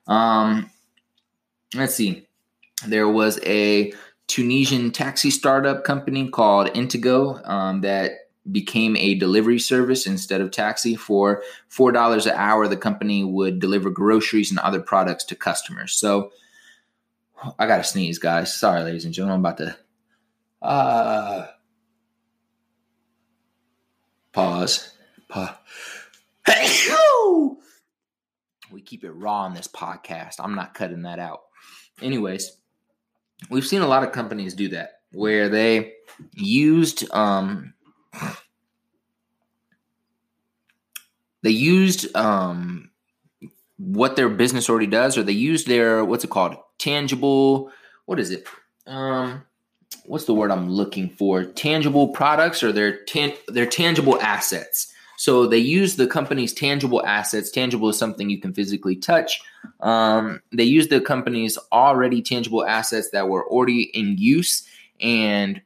Um 0.07 0.69
let's 1.73 1.95
see. 1.95 2.27
There 2.87 3.07
was 3.07 3.39
a 3.45 3.93
tunisian 4.27 4.91
taxi 4.91 5.29
startup 5.29 5.83
company 5.83 6.29
called 6.29 6.67
Intigo 6.69 7.47
um, 7.47 7.81
that 7.81 8.24
became 8.51 8.95
a 8.97 9.15
delivery 9.15 9.59
service 9.59 10.05
instead 10.05 10.41
of 10.41 10.51
taxi. 10.51 10.95
For 10.95 11.43
four 11.67 11.91
dollars 11.91 12.25
an 12.25 12.33
hour 12.35 12.67
the 12.67 12.77
company 12.77 13.23
would 13.23 13.59
deliver 13.59 13.89
groceries 13.89 14.51
and 14.51 14.59
other 14.59 14.79
products 14.81 15.23
to 15.25 15.35
customers. 15.35 15.93
So 15.93 16.31
i 17.59 17.67
gotta 17.67 17.83
sneeze 17.83 18.19
guys. 18.19 18.57
Sorry 18.57 18.81
ladies 18.83 19.05
and 19.05 19.13
gentlemen 19.13 19.35
i'm 19.35 19.45
about 19.45 19.57
to 19.57 19.77
uh 20.61 21.47
pause. 24.31 24.91
Pause 25.29 25.49
we 28.71 28.81
keep 28.81 29.03
it 29.03 29.11
raw 29.11 29.41
on 29.43 29.53
this 29.53 29.67
podcast. 29.67 30.35
I'm 30.39 30.55
not 30.55 30.73
cutting 30.73 31.03
that 31.03 31.19
out. 31.19 31.41
Anyways 32.01 32.57
we've 33.49 33.65
seen 33.65 33.81
a 33.81 33.87
lot 33.87 34.03
of 34.03 34.11
companies 34.11 34.53
do 34.53 34.69
that 34.69 35.01
where 35.11 35.49
they 35.49 35.93
used 36.33 37.09
um 37.13 37.73
they 41.43 41.51
used 41.51 42.15
um, 42.15 42.89
what 43.77 44.15
their 44.15 44.29
business 44.29 44.69
already 44.69 44.87
does, 44.87 45.17
or 45.17 45.23
they 45.23 45.31
used 45.31 45.67
their 45.67 46.03
what's 46.03 46.23
it 46.23 46.29
called, 46.29 46.55
tangible. 46.77 47.71
What 48.05 48.19
is 48.19 48.31
it? 48.31 48.47
Um, 48.87 49.43
what's 50.05 50.25
the 50.25 50.33
word 50.33 50.51
I'm 50.51 50.69
looking 50.69 51.09
for? 51.09 51.43
Tangible 51.43 52.09
products 52.09 52.63
or 52.63 52.71
their 52.71 53.03
tan- 53.05 53.33
their 53.47 53.65
tangible 53.65 54.19
assets. 54.21 54.91
So 55.17 55.47
they 55.47 55.57
use 55.57 55.95
the 55.95 56.07
company's 56.07 56.53
tangible 56.53 57.05
assets. 57.05 57.49
Tangible 57.49 57.89
is 57.89 57.97
something 57.97 58.29
you 58.29 58.41
can 58.41 58.53
physically 58.53 58.95
touch. 58.95 59.39
Um, 59.79 60.41
they 60.51 60.65
use 60.65 60.89
the 60.89 61.01
company's 61.01 61.57
already 61.71 62.21
tangible 62.21 62.65
assets 62.65 63.11
that 63.11 63.29
were 63.29 63.47
already 63.47 63.83
in 63.83 64.17
use 64.17 64.67
and 64.99 65.61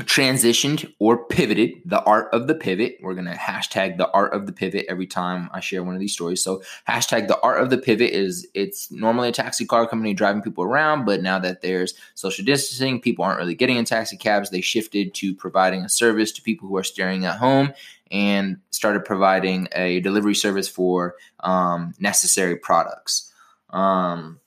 transitioned 0.00 0.90
or 0.98 1.26
pivoted 1.26 1.82
the 1.84 2.02
art 2.04 2.32
of 2.32 2.46
the 2.46 2.54
pivot. 2.54 2.96
We're 3.02 3.14
going 3.14 3.26
to 3.26 3.34
hashtag 3.34 3.98
the 3.98 4.10
art 4.12 4.32
of 4.32 4.46
the 4.46 4.52
pivot 4.52 4.86
every 4.88 5.06
time 5.06 5.50
i 5.52 5.60
share 5.60 5.82
one 5.82 5.94
of 5.94 6.00
these 6.00 6.14
stories. 6.14 6.42
So 6.42 6.62
hashtag 6.88 7.28
the 7.28 7.38
art 7.40 7.60
of 7.60 7.68
the 7.68 7.78
pivot 7.78 8.10
is 8.10 8.46
it's 8.54 8.90
normally 8.90 9.28
a 9.28 9.32
taxi 9.32 9.66
car 9.66 9.86
company 9.86 10.14
driving 10.14 10.42
people 10.42 10.64
around 10.64 11.04
but 11.04 11.22
now 11.22 11.38
that 11.38 11.60
there's 11.60 11.94
social 12.14 12.44
distancing 12.44 13.00
people 13.00 13.24
aren't 13.24 13.38
really 13.38 13.54
getting 13.54 13.76
in 13.76 13.84
taxi 13.84 14.16
cabs 14.16 14.50
they 14.50 14.60
shifted 14.62 15.12
to 15.14 15.34
providing 15.34 15.82
a 15.82 15.88
service 15.88 16.32
to 16.32 16.42
people 16.42 16.68
who 16.68 16.76
are 16.76 16.84
staying 16.84 17.26
at 17.26 17.38
home 17.38 17.72
and 18.10 18.58
started 18.70 19.04
providing 19.04 19.68
a 19.72 20.00
delivery 20.00 20.34
service 20.34 20.68
for 20.68 21.16
um, 21.40 21.94
necessary 21.98 22.56
products. 22.56 23.32
Um, 23.70 24.38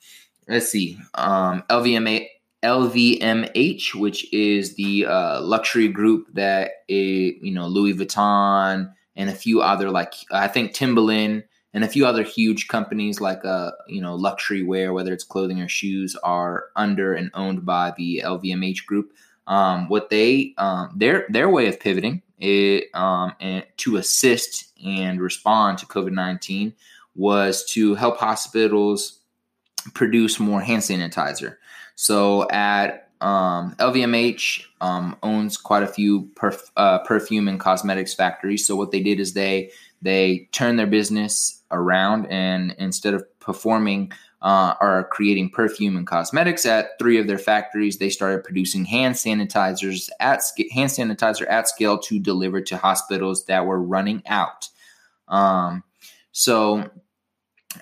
let's 0.48 0.70
see. 0.70 0.98
Um, 1.16 1.64
lvma 1.70 2.28
LVMH, 2.66 3.94
which 3.94 4.32
is 4.34 4.76
the 4.76 5.06
uh, 5.06 5.42
luxury 5.42 5.88
group 5.88 6.28
that 6.34 6.72
is, 6.88 7.34
you 7.42 7.54
know 7.54 7.68
Louis 7.68 7.94
Vuitton 7.94 8.92
and 9.16 9.30
a 9.30 9.34
few 9.34 9.62
other 9.62 9.92
like 9.92 10.14
I 10.32 10.48
think 10.48 10.74
Timberland 10.74 11.44
and 11.74 11.84
a 11.84 11.88
few 11.88 12.08
other 12.08 12.24
huge 12.24 12.68
companies 12.68 13.22
like 13.22 13.46
uh 13.46 13.72
you 13.88 14.02
know 14.02 14.16
luxury 14.16 14.64
wear, 14.64 14.94
whether 14.94 15.14
it's 15.14 15.24
clothing 15.24 15.62
or 15.62 15.70
shoes, 15.70 16.16
are 16.24 16.66
under 16.76 17.14
and 17.14 17.30
owned 17.36 17.66
by 17.66 17.94
the 17.98 18.24
LVMH 18.26 18.86
group. 18.86 19.14
Um, 19.48 19.88
what 19.88 20.10
they 20.10 20.56
um, 20.58 20.92
their 20.96 21.28
their 21.30 21.50
way 21.50 21.68
of 21.68 21.80
pivoting 21.80 22.24
it, 22.40 22.86
um, 22.96 23.34
and 23.40 23.64
to 23.78 23.98
assist 23.98 24.74
and 24.84 25.22
respond 25.22 25.78
to 25.78 25.86
COVID 25.86 26.14
nineteen 26.14 26.74
was 27.16 27.64
to 27.74 27.94
help 27.94 28.18
hospitals 28.18 29.20
produce 29.94 30.40
more 30.40 30.62
hand 30.62 30.82
sanitizer. 30.82 31.58
So 31.96 32.50
at 32.50 33.10
um, 33.22 33.76
LVMH 33.80 34.66
um, 34.82 35.16
owns 35.24 35.58
quite 35.58 35.84
a 35.84 35.88
few 35.88 36.30
perf- 36.36 36.72
uh, 36.78 37.00
perfume 37.00 37.48
and 37.48 37.60
cosmetics 37.60 38.14
factories. 38.14 38.68
So 38.68 38.76
what 38.76 38.92
they 38.92 39.02
did 39.02 39.20
is 39.20 39.34
they 39.34 39.72
they 40.02 40.48
turned 40.52 40.78
their 40.78 40.88
business 40.88 41.64
around 41.72 42.28
and 42.28 42.76
instead 42.78 43.14
of 43.14 43.26
performing 43.40 44.12
uh, 44.42 44.76
or 44.80 45.08
creating 45.12 45.50
perfume 45.50 45.98
and 45.98 46.06
cosmetics 46.06 46.66
at 46.68 47.00
three 47.00 47.18
of 47.18 47.26
their 47.26 47.40
factories, 47.40 47.98
they 47.98 48.10
started 48.10 48.44
producing 48.44 48.86
hand 48.86 49.16
sanitizers 49.16 50.10
at 50.20 50.44
hand 50.72 50.92
sanitizer 50.92 51.50
at 51.50 51.68
scale 51.68 51.98
to 51.98 52.20
deliver 52.20 52.62
to 52.62 52.78
hospitals 52.78 53.46
that 53.46 53.66
were 53.66 53.82
running 53.82 54.22
out. 54.28 54.70
Um, 55.28 55.84
so 56.32 56.92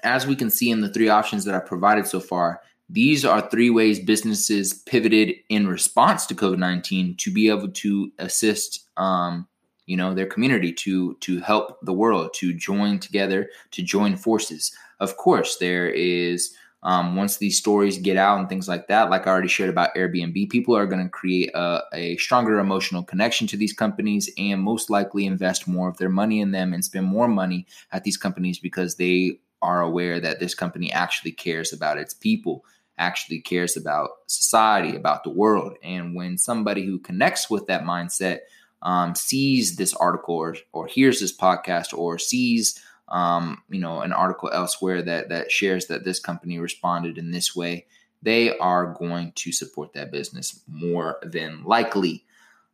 as 0.03 0.25
we 0.25 0.38
can 0.38 0.50
see 0.50 0.70
in 0.70 0.79
the 0.79 0.93
three 0.93 1.10
options 1.10 1.43
that 1.43 1.53
I've 1.53 1.65
provided 1.65 2.08
so 2.08 2.22
far, 2.22 2.62
these 2.93 3.25
are 3.25 3.41
three 3.41 3.71
ways 3.71 4.00
businesses 4.00 4.71
pivoted 4.71 5.33
in 5.50 5.67
response 5.67 6.27
to 6.27 6.35
COVID 6.35 6.59
nineteen 6.59 7.17
to 7.17 7.33
be 7.33 7.50
able 7.50 7.69
to 7.69 8.12
assist, 8.19 8.88
um, 8.97 9.47
you 9.88 9.97
know, 9.97 10.13
their 10.13 10.27
community 10.27 10.71
to 10.73 11.15
to 11.15 11.39
help 11.39 11.79
the 11.81 11.91
world 11.91 12.35
to 12.35 12.53
join 12.53 13.00
together 13.00 13.50
to 13.71 13.81
join 13.81 14.15
forces. 14.15 14.71
Of 15.00 15.17
course, 15.17 15.57
there 15.57 15.89
is 15.89 16.55
um, 16.83 17.15
once 17.15 17.38
these 17.38 17.57
stories 17.57 17.97
get 17.97 18.15
out 18.15 18.39
and 18.39 18.47
things 18.47 18.67
like 18.67 18.88
that, 18.89 19.09
like 19.09 19.25
I 19.25 19.31
already 19.31 19.47
shared 19.47 19.69
about 19.71 19.95
Airbnb, 19.95 20.50
people 20.50 20.75
are 20.75 20.85
going 20.85 21.01
to 21.01 21.09
create 21.09 21.50
a, 21.55 21.81
a, 21.93 22.17
stronger 22.17 22.59
emotional 22.59 23.03
connection 23.03 23.47
to 23.47 23.57
these 23.57 23.71
companies 23.71 24.29
and 24.38 24.62
most 24.62 24.89
likely 24.89 25.25
invest 25.25 25.65
more 25.65 25.88
of 25.88 25.97
their 25.97 26.09
money 26.09 26.41
in 26.41 26.51
them 26.51 26.73
and 26.73 26.83
spend 26.83 27.05
more 27.05 27.29
money 27.29 27.65
at 27.93 28.03
these 28.03 28.17
companies 28.17 28.59
because 28.59 28.95
they 28.95 29.39
are 29.62 29.81
aware 29.81 30.19
that 30.19 30.41
this 30.41 30.53
company 30.53 30.91
actually 30.91 31.31
cares 31.31 31.71
about 31.71 31.97
its 31.97 32.13
people 32.13 32.65
actually 32.97 33.39
cares 33.39 33.75
about 33.75 34.09
society, 34.27 34.95
about 34.95 35.23
the 35.23 35.29
world. 35.29 35.75
And 35.83 36.15
when 36.15 36.38
somebody 36.38 36.85
who 36.85 37.00
connects 37.00 37.50
with 37.50 37.67
that 37.67 37.83
mindset 37.83 38.39
um, 38.81 39.15
sees 39.15 39.75
this 39.75 39.93
article 39.93 40.35
or, 40.35 40.55
or 40.73 40.88
hears 40.88 41.19
this 41.19 41.35
podcast 41.35 41.97
or 41.97 42.19
sees 42.19 42.79
um, 43.09 43.62
you 43.69 43.79
know 43.79 44.01
an 44.01 44.13
article 44.13 44.50
elsewhere 44.51 45.01
that 45.01 45.29
that 45.29 45.51
shares 45.51 45.88
that 45.88 46.03
this 46.03 46.19
company 46.19 46.59
responded 46.59 47.17
in 47.17 47.31
this 47.31 47.55
way, 47.55 47.85
they 48.21 48.57
are 48.57 48.93
going 48.93 49.31
to 49.35 49.51
support 49.51 49.93
that 49.93 50.12
business 50.12 50.62
more 50.67 51.19
than 51.23 51.63
likely. 51.63 52.25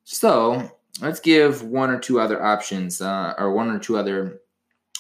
So 0.04 0.72
let's 1.02 1.20
give 1.20 1.64
one 1.64 1.90
or 1.90 2.00
two 2.00 2.20
other 2.20 2.44
options 2.44 3.02
uh, 3.02 3.34
or 3.38 3.54
one 3.54 3.70
or 3.70 3.80
two 3.80 3.98
other 3.98 4.42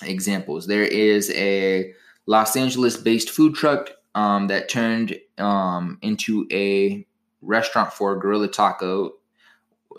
examples. 0.03 0.67
There 0.67 0.83
is 0.83 1.31
a 1.31 1.93
Los 2.25 2.55
Angeles 2.55 2.97
based 2.97 3.29
food 3.29 3.55
truck 3.55 3.89
um, 4.15 4.47
that 4.47 4.69
turned 4.69 5.19
um, 5.37 5.97
into 6.01 6.47
a 6.51 7.05
restaurant 7.41 7.93
for 7.93 8.17
Guerrilla 8.17 8.47
Taco. 8.47 9.13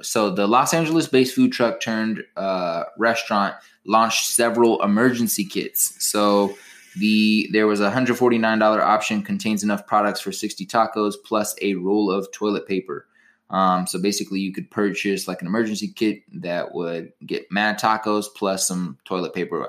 So 0.02 0.30
the 0.30 0.46
Los 0.46 0.72
Angeles-based 0.72 1.34
food 1.34 1.52
truck 1.52 1.80
turned 1.80 2.22
uh, 2.36 2.84
restaurant 2.98 3.54
launched 3.84 4.26
several 4.26 4.82
emergency 4.82 5.44
kits. 5.44 6.04
So 6.04 6.56
the 6.96 7.48
there 7.52 7.66
was 7.66 7.80
a 7.80 7.90
hundred 7.90 8.16
forty 8.16 8.38
nine 8.38 8.58
dollar 8.58 8.82
option 8.82 9.22
contains 9.22 9.62
enough 9.62 9.86
products 9.86 10.20
for 10.20 10.32
sixty 10.32 10.66
tacos 10.66 11.14
plus 11.24 11.54
a 11.62 11.74
roll 11.74 12.10
of 12.10 12.30
toilet 12.32 12.66
paper. 12.66 13.06
Um, 13.50 13.86
so 13.86 14.00
basically, 14.00 14.40
you 14.40 14.52
could 14.52 14.70
purchase 14.70 15.26
like 15.26 15.40
an 15.40 15.48
emergency 15.48 15.88
kit 15.88 16.22
that 16.40 16.72
would 16.72 17.12
get 17.26 17.50
mad 17.50 17.78
tacos 17.80 18.26
plus 18.34 18.66
some 18.66 18.98
toilet 19.04 19.34
paper. 19.34 19.68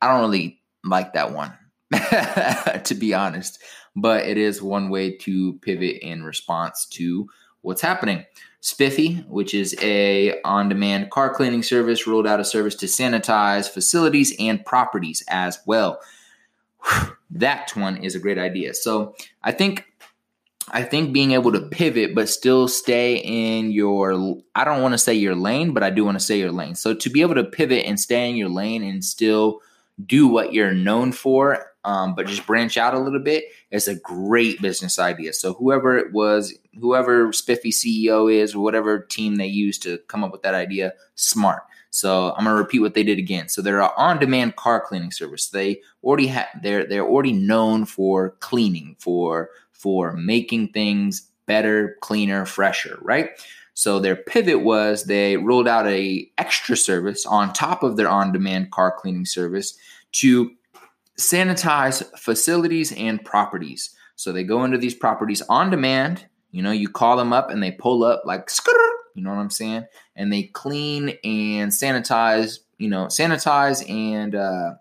I 0.00 0.08
don't 0.08 0.20
really 0.20 0.60
like 0.84 1.14
that 1.14 1.32
one, 1.32 1.52
to 2.84 2.94
be 2.94 3.14
honest, 3.14 3.62
but 3.94 4.26
it 4.26 4.38
is 4.38 4.62
one 4.62 4.88
way 4.88 5.16
to 5.18 5.54
pivot 5.60 5.98
in 6.02 6.24
response 6.24 6.86
to 6.86 7.28
what's 7.62 7.82
happening. 7.82 8.24
Spiffy, 8.60 9.16
which 9.28 9.52
is 9.52 9.76
a 9.82 10.40
on-demand 10.42 11.10
car 11.10 11.34
cleaning 11.34 11.62
service, 11.62 12.06
rolled 12.06 12.26
out 12.26 12.40
a 12.40 12.44
service 12.44 12.74
to 12.76 12.86
sanitize 12.86 13.68
facilities 13.68 14.34
and 14.38 14.64
properties 14.64 15.22
as 15.28 15.58
well. 15.66 16.00
that 17.30 17.76
one 17.76 17.98
is 17.98 18.14
a 18.14 18.18
great 18.18 18.38
idea. 18.38 18.74
So 18.74 19.14
I 19.42 19.52
think 19.52 19.86
I 20.70 20.82
think 20.82 21.12
being 21.12 21.32
able 21.32 21.52
to 21.52 21.60
pivot 21.60 22.14
but 22.14 22.28
still 22.28 22.68
stay 22.68 23.16
in 23.16 23.70
your 23.70 24.12
I 24.54 24.64
don't 24.64 24.80
want 24.80 24.92
to 24.92 24.98
say 24.98 25.14
your 25.14 25.34
lane, 25.34 25.72
but 25.72 25.82
I 25.82 25.90
do 25.90 26.04
want 26.04 26.18
to 26.18 26.24
say 26.24 26.38
your 26.38 26.52
lane. 26.52 26.74
So 26.74 26.94
to 26.94 27.10
be 27.10 27.20
able 27.20 27.34
to 27.34 27.44
pivot 27.44 27.84
and 27.84 28.00
stay 28.00 28.28
in 28.30 28.36
your 28.36 28.48
lane 28.48 28.82
and 28.82 29.04
still 29.04 29.60
do 30.06 30.26
what 30.26 30.52
you're 30.52 30.72
known 30.72 31.12
for, 31.12 31.73
um, 31.84 32.14
but 32.14 32.26
just 32.26 32.46
branch 32.46 32.76
out 32.76 32.94
a 32.94 32.98
little 32.98 33.20
bit 33.20 33.44
It's 33.70 33.88
a 33.88 33.94
great 33.94 34.60
business 34.62 34.98
idea. 34.98 35.32
So 35.32 35.54
whoever 35.54 35.96
it 35.98 36.12
was, 36.12 36.56
whoever 36.80 37.32
Spiffy 37.32 37.70
CEO 37.70 38.32
is, 38.32 38.54
or 38.54 38.60
whatever 38.60 39.00
team 39.00 39.36
they 39.36 39.46
use 39.46 39.78
to 39.80 39.98
come 40.08 40.24
up 40.24 40.32
with 40.32 40.42
that 40.42 40.54
idea, 40.54 40.94
smart. 41.14 41.62
So 41.90 42.32
I'm 42.32 42.44
gonna 42.44 42.56
repeat 42.56 42.80
what 42.80 42.94
they 42.94 43.04
did 43.04 43.18
again. 43.18 43.48
So 43.48 43.62
they're 43.62 43.80
an 43.80 43.90
on-demand 43.96 44.56
car 44.56 44.80
cleaning 44.80 45.12
service. 45.12 45.48
They 45.48 45.80
already 46.02 46.26
have 46.26 46.48
they're 46.62 46.84
they're 46.84 47.06
already 47.06 47.32
known 47.32 47.84
for 47.84 48.30
cleaning, 48.40 48.96
for 48.98 49.50
for 49.70 50.12
making 50.12 50.68
things 50.68 51.30
better, 51.46 51.96
cleaner, 52.00 52.46
fresher, 52.46 52.98
right? 53.02 53.30
So 53.74 53.98
their 53.98 54.16
pivot 54.16 54.62
was 54.62 55.04
they 55.04 55.36
rolled 55.36 55.68
out 55.68 55.86
a 55.86 56.28
extra 56.38 56.76
service 56.76 57.26
on 57.26 57.52
top 57.52 57.82
of 57.82 57.96
their 57.96 58.08
on-demand 58.08 58.70
car 58.70 58.94
cleaning 58.96 59.26
service 59.26 59.76
to 60.12 60.52
sanitize 61.18 62.04
facilities 62.18 62.92
and 62.92 63.24
properties. 63.24 63.94
So 64.16 64.32
they 64.32 64.44
go 64.44 64.64
into 64.64 64.78
these 64.78 64.94
properties 64.94 65.42
on 65.42 65.70
demand. 65.70 66.26
You 66.50 66.62
know, 66.62 66.70
you 66.70 66.88
call 66.88 67.16
them 67.16 67.32
up 67.32 67.50
and 67.50 67.62
they 67.62 67.72
pull 67.72 68.04
up 68.04 68.22
like, 68.24 68.48
you 69.14 69.22
know 69.22 69.30
what 69.30 69.40
I'm 69.40 69.50
saying? 69.50 69.86
And 70.16 70.32
they 70.32 70.44
clean 70.44 71.10
and 71.24 71.70
sanitize, 71.72 72.58
you 72.78 72.88
know, 72.88 73.06
sanitize 73.06 73.88
and 73.90 74.34
uh, 74.34 74.74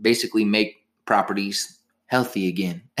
basically 0.00 0.44
make 0.44 0.84
properties 1.06 1.78
healthy 2.06 2.48
again. 2.48 2.82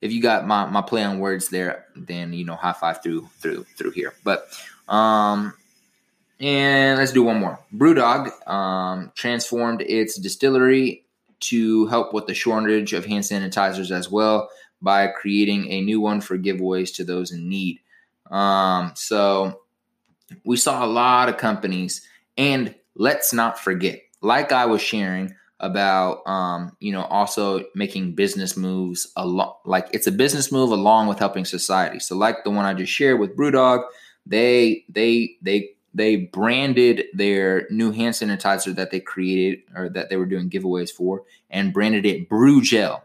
if 0.00 0.12
you 0.12 0.22
got 0.22 0.46
my, 0.46 0.66
my 0.66 0.82
play 0.82 1.04
on 1.04 1.18
words 1.18 1.48
there, 1.48 1.86
then 1.94 2.32
you 2.32 2.44
know 2.44 2.56
high 2.56 2.72
five 2.72 3.02
through 3.02 3.28
through 3.38 3.64
through 3.76 3.90
here. 3.90 4.14
But 4.24 4.46
um 4.88 5.54
and 6.40 6.98
let's 6.98 7.12
do 7.12 7.22
one 7.22 7.38
more. 7.38 7.58
BrewDog 7.74 8.48
um, 8.48 9.12
transformed 9.14 9.82
its 9.82 10.18
distillery 10.18 11.04
to 11.40 11.86
help 11.86 12.12
with 12.14 12.26
the 12.26 12.34
shortage 12.34 12.92
of 12.92 13.04
hand 13.04 13.24
sanitizers 13.24 13.90
as 13.90 14.10
well 14.10 14.48
by 14.82 15.06
creating 15.06 15.70
a 15.70 15.82
new 15.82 16.00
one 16.00 16.20
for 16.20 16.38
giveaways 16.38 16.94
to 16.94 17.04
those 17.04 17.30
in 17.32 17.48
need. 17.48 17.80
Um, 18.30 18.92
so 18.94 19.60
we 20.44 20.56
saw 20.56 20.84
a 20.84 20.86
lot 20.86 21.28
of 21.28 21.36
companies, 21.36 22.06
and 22.38 22.74
let's 22.94 23.32
not 23.32 23.58
forget, 23.58 24.00
like 24.22 24.52
I 24.52 24.66
was 24.66 24.80
sharing 24.80 25.34
about, 25.58 26.26
um, 26.26 26.74
you 26.80 26.92
know, 26.92 27.02
also 27.02 27.64
making 27.74 28.14
business 28.14 28.56
moves 28.56 29.12
along, 29.16 29.54
like 29.66 29.88
it's 29.92 30.06
a 30.06 30.12
business 30.12 30.50
move 30.50 30.70
along 30.70 31.08
with 31.08 31.18
helping 31.18 31.44
society. 31.44 31.98
So, 31.98 32.16
like 32.16 32.44
the 32.44 32.50
one 32.50 32.64
I 32.64 32.72
just 32.72 32.92
shared 32.92 33.20
with 33.20 33.36
BrewDog, 33.36 33.84
they 34.24 34.84
they 34.88 35.36
they 35.42 35.70
they 35.94 36.16
branded 36.16 37.04
their 37.14 37.66
new 37.70 37.90
hand 37.90 38.14
sanitizer 38.14 38.74
that 38.74 38.90
they 38.90 39.00
created 39.00 39.60
or 39.74 39.88
that 39.88 40.08
they 40.08 40.16
were 40.16 40.26
doing 40.26 40.50
giveaways 40.50 40.90
for 40.90 41.24
and 41.48 41.72
branded 41.72 42.06
it 42.06 42.28
brew 42.28 42.62
gel. 42.62 43.04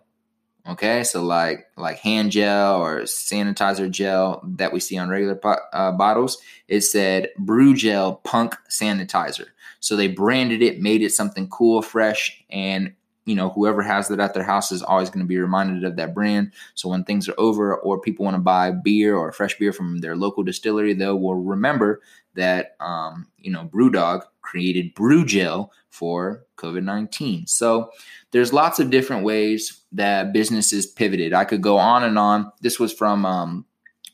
Okay 0.67 1.03
so 1.03 1.23
like 1.23 1.67
like 1.77 1.97
hand 1.99 2.31
gel 2.31 2.81
or 2.81 3.01
sanitizer 3.01 3.89
gel 3.89 4.41
that 4.57 4.73
we 4.73 4.79
see 4.79 4.97
on 4.97 5.09
regular 5.09 5.39
uh, 5.73 5.91
bottles. 5.91 6.37
It 6.67 6.81
said 6.81 7.29
brew 7.37 7.75
gel 7.75 8.15
punk 8.15 8.55
sanitizer. 8.69 9.47
So 9.79 9.95
they 9.95 10.07
branded 10.07 10.61
it 10.61 10.81
made 10.81 11.01
it 11.01 11.11
something 11.11 11.47
cool 11.49 11.81
fresh 11.81 12.43
and 12.49 12.93
you 13.25 13.35
know, 13.35 13.49
whoever 13.49 13.81
has 13.81 14.09
it 14.11 14.19
at 14.19 14.33
their 14.33 14.43
house 14.43 14.71
is 14.71 14.83
always 14.83 15.09
going 15.09 15.23
to 15.23 15.27
be 15.27 15.37
reminded 15.37 15.83
of 15.83 15.95
that 15.95 16.13
brand. 16.13 16.51
So 16.75 16.89
when 16.89 17.03
things 17.03 17.27
are 17.27 17.35
over 17.37 17.75
or 17.75 17.99
people 17.99 18.23
want 18.23 18.35
to 18.35 18.41
buy 18.41 18.71
beer 18.71 19.15
or 19.15 19.31
fresh 19.31 19.57
beer 19.57 19.73
from 19.73 19.99
their 19.99 20.15
local 20.15 20.43
distillery, 20.43 20.93
they 20.93 21.07
will 21.07 21.35
remember 21.35 22.01
that, 22.35 22.75
um, 22.79 23.27
you 23.37 23.51
know, 23.51 23.65
BrewDog 23.73 24.21
created 24.41 24.93
Brew 24.93 25.25
Gel 25.25 25.71
for 25.89 26.45
COVID 26.57 26.83
19. 26.83 27.47
So 27.47 27.89
there's 28.31 28.53
lots 28.53 28.79
of 28.79 28.91
different 28.91 29.23
ways 29.23 29.81
that 29.91 30.33
businesses 30.33 30.85
pivoted. 30.85 31.33
I 31.33 31.45
could 31.45 31.61
go 31.61 31.77
on 31.77 32.03
and 32.03 32.19
on. 32.19 32.51
This 32.61 32.79
was 32.79 32.93
from 32.93 33.25
um, 33.25 33.65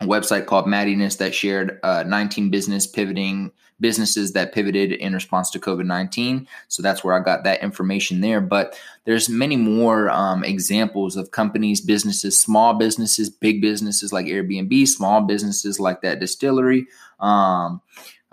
website 0.02 0.46
called 0.46 0.66
Maddyness 0.66 1.18
that 1.18 1.34
shared 1.34 1.80
uh, 1.84 2.04
19 2.04 2.50
business 2.50 2.88
pivoting 2.88 3.52
businesses 3.82 4.32
that 4.34 4.54
pivoted 4.54 4.94
in 4.94 5.14
response 5.14 5.50
to 5.50 5.60
COVID 5.60 5.86
19. 5.86 6.48
So 6.70 6.82
that's 6.82 7.04
where 7.04 7.16
I 7.16 7.20
got 7.20 7.44
that 7.44 7.62
information 7.62 8.22
there. 8.22 8.40
But 8.40 8.80
there's 9.06 9.28
many 9.28 9.58
more 9.58 10.10
um, 10.10 10.44
examples 10.44 11.18
of 11.18 11.32
companies, 11.32 11.82
businesses, 11.82 12.40
small 12.40 12.76
businesses, 12.76 13.30
big 13.30 13.62
businesses 13.62 14.14
like 14.14 14.28
Airbnb, 14.28 14.88
small 14.88 15.22
businesses 15.22 15.80
like 15.80 16.02
that 16.02 16.20
distillery. 16.20 16.88
Um, 17.20 17.82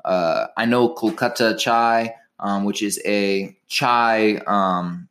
uh, 0.04 0.46
I 0.56 0.66
know 0.66 0.94
Kolkata 0.94 1.58
Chai, 1.58 2.14
um, 2.38 2.64
which 2.64 2.82
is 2.82 3.00
a 3.04 3.56
chai 3.66 4.36
um, 4.46 5.08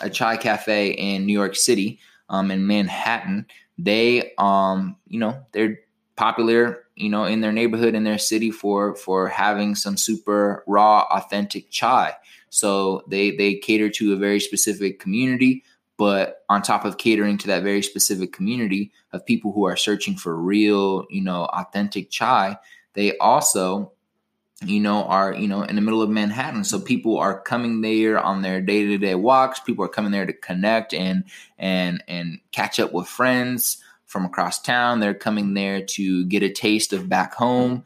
a 0.00 0.10
chai 0.10 0.36
cafe 0.36 0.90
in 0.90 1.26
New 1.26 1.32
York 1.32 1.56
City, 1.56 1.98
um, 2.28 2.50
in 2.50 2.66
Manhattan. 2.66 3.46
They, 3.78 4.32
um, 4.38 4.96
you 5.06 5.18
know, 5.18 5.44
they're 5.52 5.78
popular 6.16 6.84
you 6.94 7.08
know 7.08 7.24
in 7.24 7.40
their 7.40 7.52
neighborhood 7.52 7.94
in 7.94 8.04
their 8.04 8.18
city 8.18 8.50
for 8.50 8.94
for 8.94 9.28
having 9.28 9.74
some 9.74 9.96
super 9.96 10.62
raw 10.66 11.06
authentic 11.10 11.70
chai. 11.70 12.14
So 12.50 13.02
they 13.08 13.30
they 13.34 13.54
cater 13.54 13.88
to 13.90 14.12
a 14.12 14.16
very 14.16 14.40
specific 14.40 15.00
community 15.00 15.64
but 15.98 16.42
on 16.48 16.62
top 16.62 16.84
of 16.84 16.98
catering 16.98 17.38
to 17.38 17.46
that 17.46 17.62
very 17.62 17.82
specific 17.82 18.32
community 18.32 18.90
of 19.12 19.24
people 19.24 19.52
who 19.52 19.64
are 19.64 19.76
searching 19.76 20.16
for 20.16 20.36
real 20.36 21.06
you 21.10 21.22
know 21.22 21.44
authentic 21.46 22.10
chai 22.10 22.58
they 22.94 23.16
also 23.18 23.92
you 24.64 24.80
know 24.80 25.04
are 25.04 25.34
you 25.34 25.48
know 25.48 25.62
in 25.62 25.76
the 25.76 25.82
middle 25.82 26.02
of 26.02 26.10
manhattan 26.10 26.64
so 26.64 26.78
people 26.78 27.18
are 27.18 27.40
coming 27.40 27.80
there 27.80 28.18
on 28.18 28.42
their 28.42 28.60
day-to-day 28.60 29.14
walks 29.14 29.60
people 29.60 29.84
are 29.84 29.88
coming 29.88 30.12
there 30.12 30.26
to 30.26 30.32
connect 30.32 30.94
and 30.94 31.24
and 31.58 32.02
and 32.08 32.38
catch 32.52 32.78
up 32.78 32.92
with 32.92 33.08
friends 33.08 33.82
from 34.12 34.26
across 34.26 34.60
town. 34.60 35.00
They're 35.00 35.14
coming 35.14 35.54
there 35.54 35.82
to 35.82 36.26
get 36.26 36.42
a 36.42 36.50
taste 36.50 36.92
of 36.92 37.08
back 37.08 37.34
home. 37.34 37.84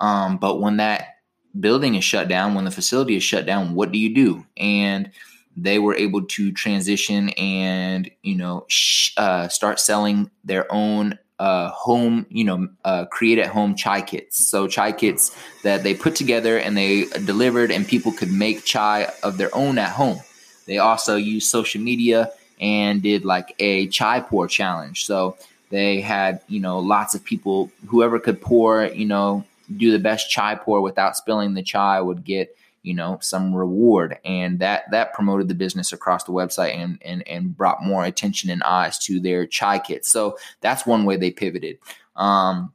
Um, 0.00 0.36
but 0.36 0.60
when 0.60 0.78
that 0.78 1.18
building 1.58 1.94
is 1.94 2.04
shut 2.04 2.28
down, 2.28 2.54
when 2.54 2.64
the 2.64 2.70
facility 2.72 3.16
is 3.16 3.22
shut 3.22 3.46
down, 3.46 3.74
what 3.74 3.92
do 3.92 3.98
you 3.98 4.12
do? 4.12 4.44
And 4.56 5.10
they 5.56 5.78
were 5.78 5.94
able 5.94 6.24
to 6.24 6.52
transition 6.52 7.30
and 7.30 8.10
you 8.22 8.36
know 8.36 8.64
sh- 8.68 9.12
uh, 9.16 9.48
start 9.48 9.80
selling 9.80 10.30
their 10.44 10.70
own 10.70 11.18
uh, 11.38 11.70
home, 11.70 12.26
you 12.30 12.44
know, 12.44 12.68
uh, 12.84 13.04
create 13.06 13.38
at 13.38 13.46
home 13.46 13.74
chai 13.74 14.02
kits. 14.02 14.44
So 14.46 14.66
chai 14.66 14.92
kits 14.92 15.36
that 15.62 15.82
they 15.82 15.94
put 15.94 16.14
together 16.16 16.58
and 16.58 16.76
they 16.76 17.04
delivered, 17.24 17.70
and 17.70 17.86
people 17.86 18.12
could 18.12 18.32
make 18.32 18.64
chai 18.64 19.12
of 19.22 19.38
their 19.38 19.54
own 19.54 19.78
at 19.78 19.90
home. 19.90 20.20
They 20.66 20.78
also 20.78 21.16
used 21.16 21.48
social 21.48 21.80
media 21.80 22.30
and 22.60 23.00
did 23.02 23.24
like 23.24 23.54
a 23.58 23.86
chai 23.88 24.20
pour 24.20 24.48
challenge. 24.48 25.06
So 25.06 25.36
they 25.70 26.00
had, 26.00 26.40
you 26.48 26.60
know, 26.60 26.78
lots 26.78 27.14
of 27.14 27.24
people, 27.24 27.70
whoever 27.86 28.18
could 28.18 28.40
pour, 28.40 28.84
you 28.86 29.06
know, 29.06 29.44
do 29.76 29.92
the 29.92 29.98
best 29.98 30.30
chai 30.30 30.54
pour 30.56 30.80
without 30.80 31.16
spilling 31.16 31.54
the 31.54 31.62
chai 31.62 32.00
would 32.00 32.24
get, 32.24 32.56
you 32.82 32.94
know, 32.94 33.18
some 33.20 33.54
reward. 33.54 34.18
And 34.24 34.58
that 34.60 34.84
that 34.90 35.12
promoted 35.12 35.48
the 35.48 35.54
business 35.54 35.92
across 35.92 36.24
the 36.24 36.32
website 36.32 36.76
and 36.76 36.98
and 37.02 37.26
and 37.26 37.56
brought 37.56 37.82
more 37.82 38.04
attention 38.04 38.50
and 38.50 38.62
eyes 38.62 38.98
to 39.00 39.20
their 39.20 39.46
chai 39.46 39.78
kit 39.78 40.04
So 40.04 40.38
that's 40.60 40.86
one 40.86 41.04
way 41.04 41.16
they 41.16 41.30
pivoted. 41.30 41.78
Um, 42.16 42.72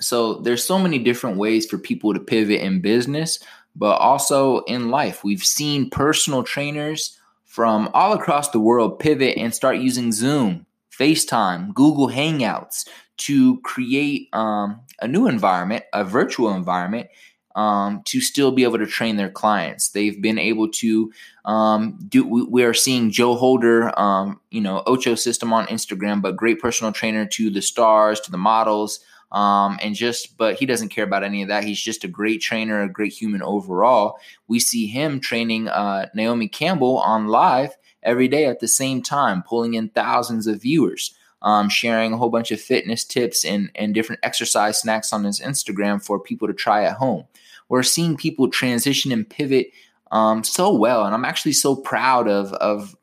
so 0.00 0.34
there's 0.34 0.64
so 0.64 0.78
many 0.78 0.98
different 0.98 1.36
ways 1.36 1.66
for 1.66 1.78
people 1.78 2.14
to 2.14 2.20
pivot 2.20 2.62
in 2.62 2.80
business, 2.80 3.38
but 3.76 3.96
also 3.96 4.60
in 4.60 4.90
life. 4.90 5.22
We've 5.22 5.44
seen 5.44 5.90
personal 5.90 6.42
trainers 6.42 7.18
from 7.44 7.90
all 7.92 8.12
across 8.12 8.50
the 8.50 8.60
world 8.60 8.98
pivot 8.98 9.36
and 9.36 9.54
start 9.54 9.78
using 9.78 10.12
Zoom 10.12 10.66
FaceTime, 10.96 11.74
Google 11.74 12.08
Hangouts 12.08 12.86
to 13.18 13.60
create 13.60 14.28
um, 14.32 14.80
a 15.00 15.08
new 15.08 15.26
environment, 15.26 15.84
a 15.92 16.04
virtual 16.04 16.54
environment, 16.54 17.08
um, 17.60 18.00
to 18.04 18.22
still 18.22 18.52
be 18.52 18.64
able 18.64 18.78
to 18.78 18.86
train 18.86 19.16
their 19.16 19.28
clients. 19.28 19.90
They've 19.90 20.20
been 20.20 20.38
able 20.38 20.70
to 20.70 21.12
um, 21.44 21.98
do. 22.08 22.24
We, 22.24 22.64
are 22.64 22.72
seeing 22.72 23.10
Joe 23.10 23.34
Holder, 23.34 23.92
um, 24.00 24.40
you 24.50 24.62
know, 24.62 24.82
Ocho 24.86 25.14
System 25.14 25.52
on 25.52 25.66
Instagram, 25.66 26.22
but 26.22 26.36
great 26.36 26.58
personal 26.58 26.90
trainer 26.90 27.26
to 27.26 27.50
the 27.50 27.60
stars, 27.60 28.18
to 28.20 28.30
the 28.30 28.38
models. 28.38 29.00
Um, 29.30 29.78
and 29.82 29.94
just, 29.94 30.38
but 30.38 30.56
he 30.56 30.64
doesn't 30.64 30.88
care 30.88 31.04
about 31.04 31.22
any 31.22 31.42
of 31.42 31.48
that. 31.48 31.64
He's 31.64 31.80
just 31.80 32.02
a 32.02 32.08
great 32.08 32.40
trainer, 32.40 32.82
a 32.82 32.88
great 32.88 33.12
human 33.12 33.42
overall. 33.42 34.16
We 34.48 34.58
see 34.58 34.86
him 34.86 35.20
training 35.20 35.68
uh, 35.68 36.06
Naomi 36.14 36.48
Campbell 36.48 36.96
on 36.98 37.28
live 37.28 37.76
every 38.02 38.26
day 38.26 38.46
at 38.46 38.60
the 38.60 38.68
same 38.68 39.02
time, 39.02 39.42
pulling 39.42 39.74
in 39.74 39.90
thousands 39.90 40.46
of 40.46 40.62
viewers. 40.62 41.14
Um, 41.42 41.70
sharing 41.70 42.12
a 42.12 42.18
whole 42.18 42.28
bunch 42.28 42.50
of 42.50 42.60
fitness 42.60 43.02
tips 43.02 43.46
and, 43.46 43.70
and 43.74 43.94
different 43.94 44.20
exercise 44.22 44.78
snacks 44.78 45.10
on 45.10 45.24
his 45.24 45.40
Instagram 45.40 46.04
for 46.04 46.20
people 46.20 46.46
to 46.46 46.52
try 46.52 46.84
at 46.84 46.98
home. 46.98 47.24
We're 47.70 47.82
seeing 47.84 48.16
people 48.16 48.50
transition 48.50 49.12
and 49.12 49.28
pivot 49.28 49.68
um, 50.10 50.44
so 50.44 50.74
well, 50.74 51.06
and 51.06 51.14
I'm 51.14 51.24
actually 51.24 51.52
so 51.52 51.76
proud 51.76 52.28
of 52.28 52.52
of 52.54 52.96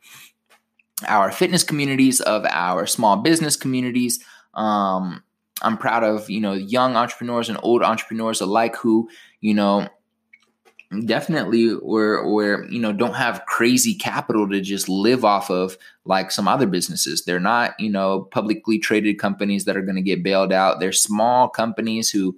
our 1.08 1.32
fitness 1.32 1.64
communities, 1.64 2.22
of 2.22 2.46
our 2.50 2.86
small 2.86 3.18
business 3.18 3.56
communities. 3.56 4.20
Um, 4.54 5.24
I'm 5.62 5.78
proud 5.78 6.04
of 6.04 6.30
you 6.30 6.42
know 6.42 6.54
young 6.54 6.96
entrepreneurs 6.96 7.50
and 7.50 7.58
old 7.64 7.82
entrepreneurs 7.82 8.42
alike 8.42 8.76
who 8.76 9.10
you 9.40 9.54
know 9.54 9.88
definitely 11.06 11.70
where 11.70 12.28
where 12.28 12.66
you 12.70 12.80
know 12.80 12.92
don't 12.92 13.16
have 13.16 13.46
crazy 13.46 13.94
capital 13.94 14.50
to 14.50 14.62
just 14.62 14.88
live 14.88 15.26
off 15.26 15.50
of 15.50 15.78
like 16.06 16.30
some 16.30 16.48
other 16.48 16.68
businesses. 16.68 17.24
They're 17.24 17.40
not 17.40 17.74
you 17.80 17.90
know 17.90 18.28
publicly 18.32 18.80
traded 18.80 19.18
companies 19.18 19.66
that 19.66 19.78
are 19.78 19.82
going 19.82 19.96
to 19.96 20.02
get 20.02 20.24
bailed 20.24 20.52
out. 20.52 20.80
They're 20.80 20.92
small 20.92 21.48
companies 21.48 22.10
who 22.10 22.38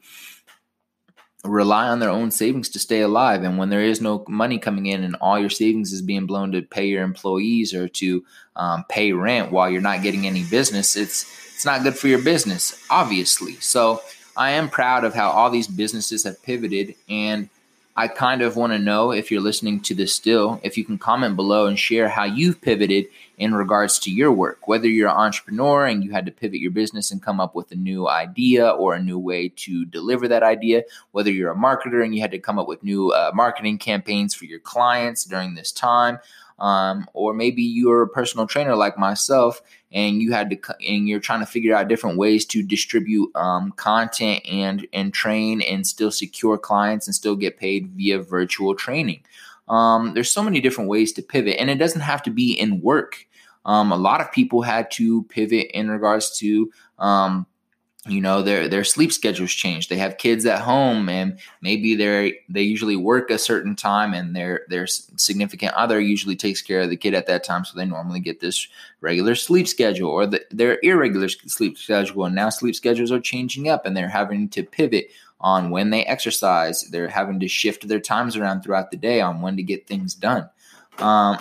rely 1.44 1.88
on 1.88 2.00
their 2.00 2.10
own 2.10 2.32
savings 2.32 2.70
to 2.70 2.80
stay 2.80 3.02
alive. 3.02 3.44
And 3.44 3.58
when 3.58 3.70
there 3.70 3.82
is 3.82 4.02
no 4.02 4.26
money 4.28 4.60
coming 4.60 4.88
in 4.88 5.04
and 5.04 5.16
all 5.22 5.40
your 5.40 5.50
savings 5.50 5.94
is 5.94 6.02
being 6.02 6.26
blown 6.26 6.52
to 6.52 6.62
pay 6.62 6.88
your 6.88 7.04
employees 7.04 7.74
or 7.74 7.88
to 7.88 8.26
um, 8.56 8.84
pay 8.90 9.14
rent 9.14 9.52
while 9.52 9.70
you're 9.70 9.82
not 9.82 10.04
getting 10.04 10.28
any 10.28 10.44
business 10.44 10.96
it's 10.96 11.26
it's 11.54 11.66
not 11.66 11.84
good 11.84 11.98
for 11.98 12.08
your 12.08 12.22
business 12.22 12.86
obviously. 12.90 13.56
So 13.56 14.02
i 14.38 14.52
am 14.52 14.70
proud 14.70 15.04
of 15.04 15.14
how 15.14 15.30
all 15.30 15.50
these 15.50 15.68
businesses 15.68 16.24
have 16.24 16.42
pivoted 16.44 16.96
and 17.10 17.50
I 18.00 18.08
kind 18.08 18.42
of 18.42 18.56
want 18.56 18.72
to 18.72 18.80
know 18.80 19.12
if 19.12 19.30
you're 19.30 19.42
listening 19.42 19.82
to 19.82 19.94
this 19.94 20.14
still, 20.14 20.62
if 20.64 20.78
you 20.78 20.86
can 20.86 20.98
comment 20.98 21.36
below 21.36 21.66
and 21.66 21.78
share 21.78 22.08
how 22.08 22.24
you've 22.24 22.62
pivoted 22.62 23.08
in 23.38 23.54
regards 23.54 24.00
to 24.00 24.10
your 24.10 24.32
work. 24.32 24.70
Whether 24.70 24.88
you're 24.88 25.10
an 25.10 25.18
entrepreneur 25.18 25.86
and 25.86 26.02
you 26.02 26.14
had 26.14 26.26
to 26.26 26.32
pivot 26.32 26.62
your 26.62 26.72
business 26.72 27.12
and 27.12 27.22
come 27.22 27.42
up 27.42 27.56
with 27.56 27.74
a 27.74 27.76
new 27.76 28.08
idea 28.08 28.70
or 28.70 28.94
a 28.94 29.04
new 29.04 29.20
way 29.20 29.50
to 29.50 29.84
deliver 29.84 30.30
that 30.30 30.44
idea, 30.44 30.84
whether 31.12 31.30
you're 31.30 31.52
a 31.52 31.58
marketer 31.58 32.02
and 32.02 32.16
you 32.16 32.22
had 32.22 32.32
to 32.32 32.40
come 32.40 32.58
up 32.58 32.70
with 32.70 32.82
new 32.86 33.12
uh, 33.12 33.32
marketing 33.34 33.78
campaigns 33.78 34.34
for 34.34 34.46
your 34.46 34.60
clients 34.60 35.26
during 35.26 35.56
this 35.56 35.74
time, 35.74 36.20
um, 36.58 37.06
or 37.12 37.34
maybe 37.34 37.64
you're 37.64 38.04
a 38.04 38.08
personal 38.08 38.48
trainer 38.48 38.78
like 38.78 38.98
myself 38.98 39.62
and 39.92 40.22
you 40.22 40.32
had 40.32 40.50
to 40.50 40.76
and 40.88 41.08
you're 41.08 41.20
trying 41.20 41.40
to 41.40 41.46
figure 41.46 41.76
out 41.76 41.88
different 41.88 42.18
ways 42.18 42.46
to 42.46 42.64
distribute 42.64 43.32
um, 43.36 43.72
content 43.74 44.46
and 44.48 44.88
and 44.94 45.14
train 45.14 45.62
and 45.62 45.86
still 45.86 46.12
secure 46.12 46.58
clients 46.58 47.08
and 47.08 47.16
still 47.16 47.36
get 47.36 47.58
paid 47.58 47.88
via 47.90 48.22
virtual 48.22 48.76
training. 48.76 49.22
Um, 49.68 50.14
there's 50.14 50.32
so 50.32 50.44
many 50.44 50.62
different 50.62 50.90
ways 50.90 51.14
to 51.14 51.22
pivot 51.22 51.58
and 51.60 51.70
it 51.70 51.76
doesn't 51.76 52.02
have 52.02 52.24
to 52.24 52.32
be 52.32 52.54
in 52.54 52.82
work. 52.82 53.28
Um, 53.66 53.92
a 53.92 53.98
lot 53.98 54.22
of 54.22 54.32
people 54.32 54.62
had 54.62 54.90
to 54.92 55.24
pivot 55.24 55.70
in 55.74 55.90
regards 55.90 56.38
to 56.40 56.72
um, 56.98 57.46
you 58.10 58.22
know 58.22 58.42
their 58.42 58.68
their 58.68 58.84
sleep 58.84 59.12
schedules 59.12 59.52
change. 59.52 59.88
They 59.88 59.98
have 59.98 60.18
kids 60.18 60.46
at 60.46 60.62
home 60.62 61.10
and 61.10 61.40
maybe 61.62 61.96
they're 61.96 62.32
they 62.50 62.62
usually 62.62 62.96
work 62.96 63.30
a 63.30 63.38
certain 63.38 63.76
time 63.76 64.14
and 64.14 64.36
their 64.36 64.62
their 64.68 64.88
significant 64.88 65.74
other 65.74 66.00
usually 66.00 66.36
takes 66.36 66.62
care 66.62 66.82
of 66.82 66.90
the 66.90 66.98
kid 66.98 67.14
at 67.14 67.28
that 67.28 67.44
time. 67.44 67.66
So 67.66 67.78
they 67.78 67.86
normally 67.86 68.20
get 68.20 68.40
this 68.40 68.68
regular 69.02 69.36
sleep 69.36 69.68
schedule 69.68 70.10
or 70.10 70.26
the, 70.26 70.44
their 70.52 70.80
irregular 70.82 71.30
sleep 71.30 71.78
schedule. 71.78 72.26
And 72.26 72.36
now 72.36 72.50
sleep 72.50 72.76
schedules 72.76 73.12
are 73.12 73.20
changing 73.20 73.70
up 73.70 73.86
and 73.86 73.96
they're 73.96 74.10
having 74.10 74.50
to 74.50 74.64
pivot 74.64 75.12
on 75.42 75.70
when 75.70 75.90
they 75.90 76.04
exercise. 76.06 76.84
They're 76.84 77.08
having 77.08 77.40
to 77.40 77.48
shift 77.48 77.88
their 77.88 78.00
times 78.00 78.36
around 78.36 78.62
throughout 78.62 78.92
the 78.92 78.98
day 78.98 79.22
on 79.22 79.42
when 79.42 79.56
to 79.58 79.64
get 79.64 79.88
things 79.88 80.14
done. 80.14 80.50
Um, 80.98 81.38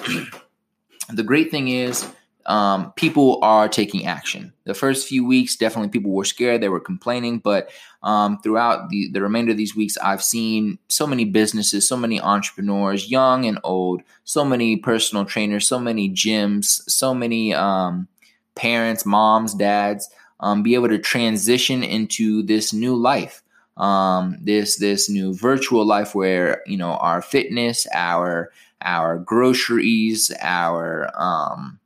the 1.12 1.24
great 1.24 1.50
thing 1.50 1.68
is 1.68 2.06
um, 2.48 2.92
people 2.96 3.38
are 3.42 3.68
taking 3.68 4.06
action. 4.06 4.54
The 4.64 4.72
first 4.72 5.06
few 5.06 5.24
weeks, 5.24 5.54
definitely 5.54 5.90
people 5.90 6.12
were 6.12 6.24
scared, 6.24 6.62
they 6.62 6.70
were 6.70 6.80
complaining, 6.80 7.40
but 7.40 7.70
um, 8.02 8.38
throughout 8.38 8.88
the, 8.88 9.10
the 9.10 9.20
remainder 9.20 9.50
of 9.50 9.58
these 9.58 9.76
weeks, 9.76 9.98
I've 9.98 10.22
seen 10.22 10.78
so 10.88 11.06
many 11.06 11.26
businesses, 11.26 11.86
so 11.86 11.96
many 11.96 12.18
entrepreneurs, 12.18 13.10
young 13.10 13.44
and 13.44 13.58
old, 13.64 14.00
so 14.24 14.46
many 14.46 14.78
personal 14.78 15.26
trainers, 15.26 15.68
so 15.68 15.78
many 15.78 16.08
gyms, 16.08 16.80
so 16.88 17.12
many 17.12 17.52
um, 17.52 18.08
parents, 18.54 19.04
moms, 19.04 19.52
dads, 19.52 20.08
um, 20.40 20.62
be 20.62 20.74
able 20.74 20.88
to 20.88 20.98
transition 20.98 21.82
into 21.82 22.42
this 22.42 22.72
new 22.72 22.96
life. 22.96 23.42
Um, 23.76 24.38
this 24.40 24.76
this 24.78 25.08
new 25.08 25.34
virtual 25.34 25.86
life 25.86 26.12
where 26.12 26.62
you 26.66 26.76
know 26.76 26.94
our 26.94 27.22
fitness, 27.22 27.86
our 27.94 28.50
our 28.80 29.18
groceries, 29.18 30.32
our 30.40 31.10
um, 31.14 31.78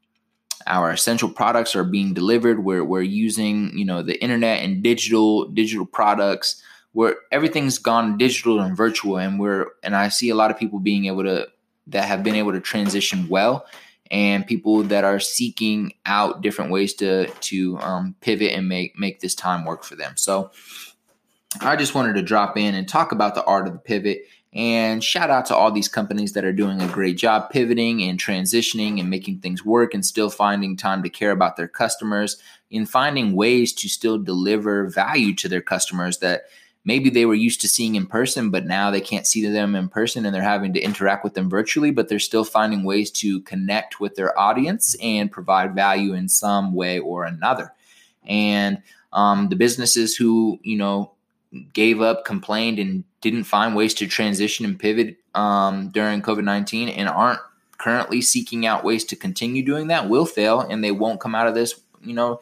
our 0.67 0.91
essential 0.91 1.29
products 1.29 1.75
are 1.77 1.85
being 1.85 2.15
delivered. 2.15 2.65
We're, 2.65 2.85
we're 2.85 3.03
using 3.03 3.77
you 3.77 3.85
know 3.85 4.03
the 4.03 4.21
internet 4.23 4.63
and 4.63 4.83
digital 4.83 5.49
digital 5.49 5.87
products. 5.87 6.63
Where 6.95 7.17
everything's 7.31 7.79
gone 7.79 8.19
digital 8.19 8.61
and 8.61 8.77
virtual 8.77 9.17
and 9.17 9.41
we're 9.41 9.69
and 9.83 9.97
i 9.97 10.11
see 10.11 10.29
a 10.29 10.35
lot 10.35 10.51
of 10.51 10.59
people 10.59 10.79
being 10.79 11.07
able 11.07 11.25
to 11.25 11.49
that 11.87 12.05
have 12.05 12.23
been 12.23 12.35
able 12.35 12.53
to 12.53 12.61
transition 12.61 13.29
well 13.31 13.65
and 14.11 14.47
people 14.47 14.83
that 14.83 15.03
are 15.03 15.19
seeking 15.19 15.95
out 16.05 16.43
different 16.43 16.71
ways 16.71 16.93
to 16.95 17.29
to 17.29 17.79
um, 17.79 18.15
pivot 18.21 18.53
and 18.53 18.69
make 18.69 18.99
make 18.99 19.21
this 19.21 19.35
time 19.35 19.65
work 19.65 19.85
for 19.85 19.97
them. 19.97 20.13
So 20.17 20.51
i 21.61 21.77
just 21.77 21.95
wanted 21.95 22.15
to 22.15 22.23
drop 22.23 22.57
in 22.57 22.75
and 22.75 22.89
talk 22.89 23.13
about 23.13 23.35
the 23.35 23.45
art 23.45 23.67
of 23.67 23.75
the 23.75 23.79
pivot 23.79 24.25
and 24.55 25.03
shout 25.03 25.31
out 25.31 25.47
to 25.47 25.57
all 25.57 25.73
these 25.73 25.89
companies 25.89 26.35
that 26.35 26.45
are 26.45 26.53
doing 26.53 26.83
a 26.83 26.89
great 26.89 27.17
job 27.17 27.49
pivoting 27.51 28.03
and 28.03 28.19
transitioning 28.19 29.01
and 29.01 29.09
making 29.09 29.39
things 29.39 29.65
work 29.65 29.95
and 29.95 30.05
still 30.05 30.29
finding 30.29 30.77
time 30.77 31.03
to 31.03 31.09
care 31.09 31.31
about 31.31 31.57
their 31.57 31.69
customers 31.69 32.37
in 32.71 32.85
finding 32.85 33.35
ways 33.35 33.73
to 33.73 33.89
still 33.89 34.19
deliver 34.19 34.89
value 34.89 35.35
to 35.35 35.49
their 35.49 35.63
customers 35.63 36.19
that 36.19 36.43
maybe 36.85 37.09
they 37.09 37.25
were 37.25 37.35
used 37.35 37.63
to 37.63 37.69
seeing 37.69 37.95
in 37.95 38.07
person, 38.07 38.51
but 38.51 38.67
now 38.67 38.91
they 38.91 39.01
can't 39.01 39.27
see 39.27 39.47
them 39.47 39.75
in 39.75 39.89
person 39.89 40.27
and 40.27 40.35
they're 40.35 40.43
having 40.43 40.75
to 40.75 40.81
interact 40.81 41.25
with 41.25 41.33
them 41.33 41.49
virtually, 41.49 41.91
but 41.91 42.09
they're 42.09 42.19
still 42.19 42.45
finding 42.45 42.85
ways 42.85 43.11
to 43.11 43.41
connect 43.43 44.01
with 44.01 44.17
their 44.17 44.39
audience 44.39 44.97
and 45.01 45.33
provide 45.33 45.75
value 45.75 46.13
in 46.13 46.29
some 46.29 46.75
way 46.75 46.99
or 46.99 47.25
another. 47.25 47.73
And 48.27 48.83
um, 49.15 49.49
the 49.49 49.57
businesses 49.57 50.17
who, 50.17 50.59
you 50.63 50.77
know, 50.77 51.13
gave 51.73 52.01
up, 52.01 52.25
complained, 52.25 52.79
and 52.79 53.05
didn't 53.23 53.45
find 53.45 53.75
ways 53.75 53.95
to 53.95 54.07
transition 54.07 54.67
and 54.67 54.79
pivot 54.79 55.17
um, 55.35 55.89
during 55.89 56.21
COVID 56.21 56.45
19 56.45 56.91
and 56.91 57.09
aren't 57.09 57.41
currently 57.79 58.21
seeking 58.21 58.67
out 58.67 58.85
ways 58.85 59.05
to 59.05 59.17
continue 59.17 59.65
doing 59.65 59.89
that 59.89 60.09
will 60.09 60.27
fail 60.27 60.61
and 60.61 60.85
they 60.85 60.93
won't 60.93 61.21
come 61.21 61.35
out 61.35 61.49
of 61.49 61.55
this, 61.55 61.81
you 62.03 62.15
know, 62.15 62.41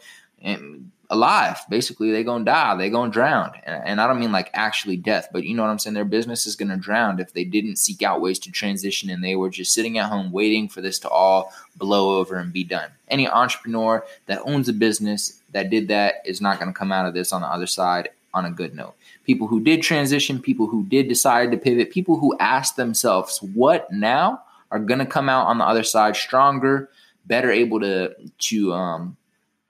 alive. 1.11 1.59
Basically, 1.69 2.11
they're 2.11 2.25
going 2.25 2.45
to 2.45 2.51
die, 2.51 2.77
they're 2.77 2.90
going 2.90 3.11
to 3.11 3.14
drown. 3.14 3.53
And, 3.64 3.83
and 3.85 4.01
I 4.01 4.07
don't 4.07 4.21
mean 4.21 4.33
like 4.33 4.51
actually 4.55 4.97
death, 4.97 5.29
but 5.33 5.45
you 5.45 5.55
know 5.55 5.62
what 5.62 5.71
I'm 5.71 5.79
saying? 5.79 5.95
Their 5.95 6.05
business 6.05 6.47
is 6.47 6.57
going 6.57 6.71
to 6.71 6.77
drown 6.77 7.21
if 7.21 7.33
they 7.33 7.45
didn't 7.45 7.77
seek 7.77 8.03
out 8.03 8.21
ways 8.21 8.38
to 8.40 8.53
transition 8.53 9.11
and 9.11 9.23
they 9.23 9.37
were 9.37 9.51
just 9.51 9.75
sitting 9.75 9.99
at 9.99 10.11
home 10.11 10.31
waiting 10.33 10.69
for 10.69 10.81
this 10.81 10.99
to 11.01 11.09
all 11.09 11.53
blow 11.77 12.19
over 12.19 12.37
and 12.37 12.53
be 12.53 12.64
done. 12.64 12.90
Any 13.09 13.29
entrepreneur 13.29 14.05
that 14.27 14.43
owns 14.45 14.69
a 14.69 14.73
business 14.73 15.40
that 15.53 15.71
did 15.71 15.88
that 15.88 16.16
is 16.25 16.40
not 16.40 16.59
going 16.59 16.73
to 16.73 16.79
come 16.79 16.93
out 16.93 17.07
of 17.07 17.14
this 17.14 17.33
on 17.33 17.43
the 17.43 17.49
other 17.49 17.66
side 17.66 18.11
on 18.33 18.45
a 18.45 18.51
good 18.51 18.75
note. 18.75 18.95
People 19.31 19.47
who 19.47 19.61
did 19.61 19.81
transition, 19.81 20.43
people 20.43 20.66
who 20.66 20.83
did 20.87 21.07
decide 21.07 21.53
to 21.53 21.57
pivot, 21.57 21.93
people 21.93 22.19
who 22.19 22.37
asked 22.40 22.75
themselves, 22.75 23.40
what 23.55 23.87
now, 23.93 24.43
are 24.73 24.81
going 24.81 24.99
to 24.99 25.07
come 25.07 25.29
out 25.29 25.47
on 25.47 25.59
the 25.59 25.64
other 25.64 25.85
side 25.85 26.16
stronger, 26.16 26.90
better 27.27 27.49
able 27.49 27.79
to, 27.79 28.12
to, 28.38 28.73
um, 28.73 29.16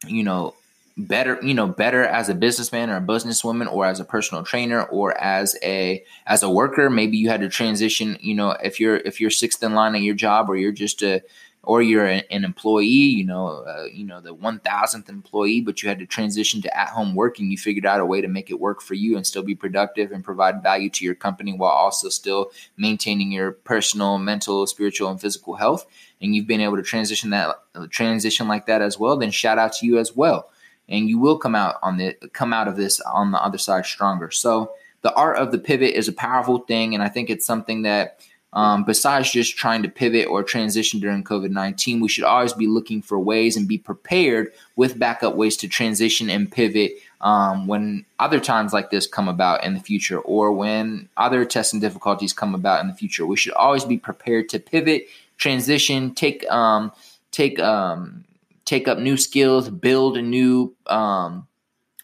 you 0.06 0.24
know, 0.24 0.54
better 0.96 1.38
you 1.42 1.54
know 1.54 1.66
better 1.66 2.04
as 2.04 2.28
a 2.28 2.34
businessman 2.34 2.90
or 2.90 2.96
a 2.96 3.00
businesswoman 3.00 3.70
or 3.72 3.86
as 3.86 4.00
a 4.00 4.04
personal 4.04 4.42
trainer 4.42 4.82
or 4.84 5.18
as 5.20 5.56
a 5.62 6.02
as 6.26 6.42
a 6.42 6.50
worker? 6.50 6.88
Maybe 6.88 7.18
you 7.18 7.28
had 7.28 7.40
to 7.40 7.48
transition 7.48 8.16
you 8.20 8.34
know 8.34 8.50
if 8.50 8.80
you're 8.80 8.96
if 8.96 9.20
you're 9.20 9.30
sixth 9.30 9.62
in 9.62 9.74
line 9.74 9.94
at 9.94 10.02
your 10.02 10.14
job 10.14 10.48
or 10.48 10.56
you're 10.56 10.72
just 10.72 11.02
a 11.02 11.22
or 11.62 11.82
you're 11.82 12.06
an, 12.06 12.24
employee, 12.30 12.86
you 12.86 13.24
know, 13.24 13.48
uh, 13.64 13.84
you 13.92 14.04
know 14.04 14.20
the 14.20 14.32
one 14.32 14.60
thousandth 14.60 15.08
employee, 15.08 15.60
but 15.60 15.82
you 15.82 15.88
had 15.88 15.98
to 15.98 16.06
transition 16.06 16.62
to 16.62 16.76
at 16.76 16.88
home 16.88 17.14
working. 17.14 17.50
You 17.50 17.58
figured 17.58 17.84
out 17.84 18.00
a 18.00 18.06
way 18.06 18.20
to 18.22 18.28
make 18.28 18.50
it 18.50 18.58
work 18.58 18.80
for 18.80 18.94
you 18.94 19.16
and 19.16 19.26
still 19.26 19.42
be 19.42 19.54
productive 19.54 20.10
and 20.10 20.24
provide 20.24 20.62
value 20.62 20.88
to 20.90 21.04
your 21.04 21.14
company 21.14 21.52
while 21.52 21.72
also 21.72 22.08
still 22.08 22.50
maintaining 22.76 23.30
your 23.30 23.52
personal, 23.52 24.18
mental, 24.18 24.66
spiritual, 24.66 25.10
and 25.10 25.20
physical 25.20 25.54
health. 25.54 25.86
And 26.22 26.34
you've 26.34 26.46
been 26.46 26.62
able 26.62 26.76
to 26.76 26.82
transition 26.82 27.30
that 27.30 27.56
uh, 27.74 27.86
transition 27.90 28.48
like 28.48 28.66
that 28.66 28.80
as 28.80 28.98
well. 28.98 29.18
Then 29.18 29.30
shout 29.30 29.58
out 29.58 29.74
to 29.74 29.86
you 29.86 29.98
as 29.98 30.16
well, 30.16 30.50
and 30.88 31.08
you 31.10 31.18
will 31.18 31.38
come 31.38 31.54
out 31.54 31.76
on 31.82 31.98
the 31.98 32.14
come 32.32 32.54
out 32.54 32.68
of 32.68 32.76
this 32.76 33.00
on 33.00 33.32
the 33.32 33.42
other 33.42 33.58
side 33.58 33.84
stronger. 33.84 34.30
So 34.30 34.72
the 35.02 35.12
art 35.14 35.36
of 35.36 35.52
the 35.52 35.58
pivot 35.58 35.94
is 35.94 36.08
a 36.08 36.12
powerful 36.12 36.58
thing, 36.58 36.94
and 36.94 37.02
I 37.02 37.08
think 37.08 37.28
it's 37.28 37.46
something 37.46 37.82
that 37.82 38.20
um, 38.52 38.84
besides 38.84 39.30
just 39.30 39.56
trying 39.56 39.82
to 39.82 39.88
pivot 39.88 40.26
or 40.26 40.42
transition 40.42 40.98
during 40.98 41.22
COVID 41.22 41.50
19, 41.50 42.00
we 42.00 42.08
should 42.08 42.24
always 42.24 42.52
be 42.52 42.66
looking 42.66 43.00
for 43.00 43.18
ways 43.18 43.56
and 43.56 43.68
be 43.68 43.78
prepared 43.78 44.52
with 44.76 44.98
backup 44.98 45.36
ways 45.36 45.56
to 45.58 45.68
transition 45.68 46.28
and 46.28 46.50
pivot 46.50 46.92
um, 47.20 47.68
when 47.68 48.04
other 48.18 48.40
times 48.40 48.72
like 48.72 48.90
this 48.90 49.06
come 49.06 49.28
about 49.28 49.62
in 49.62 49.74
the 49.74 49.80
future 49.80 50.18
or 50.18 50.52
when 50.52 51.08
other 51.16 51.44
tests 51.44 51.72
and 51.72 51.80
difficulties 51.80 52.32
come 52.32 52.54
about 52.54 52.80
in 52.80 52.88
the 52.88 52.94
future. 52.94 53.24
We 53.24 53.36
should 53.36 53.52
always 53.52 53.84
be 53.84 53.98
prepared 53.98 54.48
to 54.48 54.58
pivot, 54.58 55.06
transition, 55.36 56.12
take, 56.14 56.48
um, 56.50 56.90
take, 57.30 57.60
um, 57.60 58.24
take 58.64 58.88
up 58.88 58.98
new 58.98 59.16
skills, 59.16 59.68
build 59.68 60.16
a 60.16 60.22
new, 60.22 60.74
um, 60.86 61.46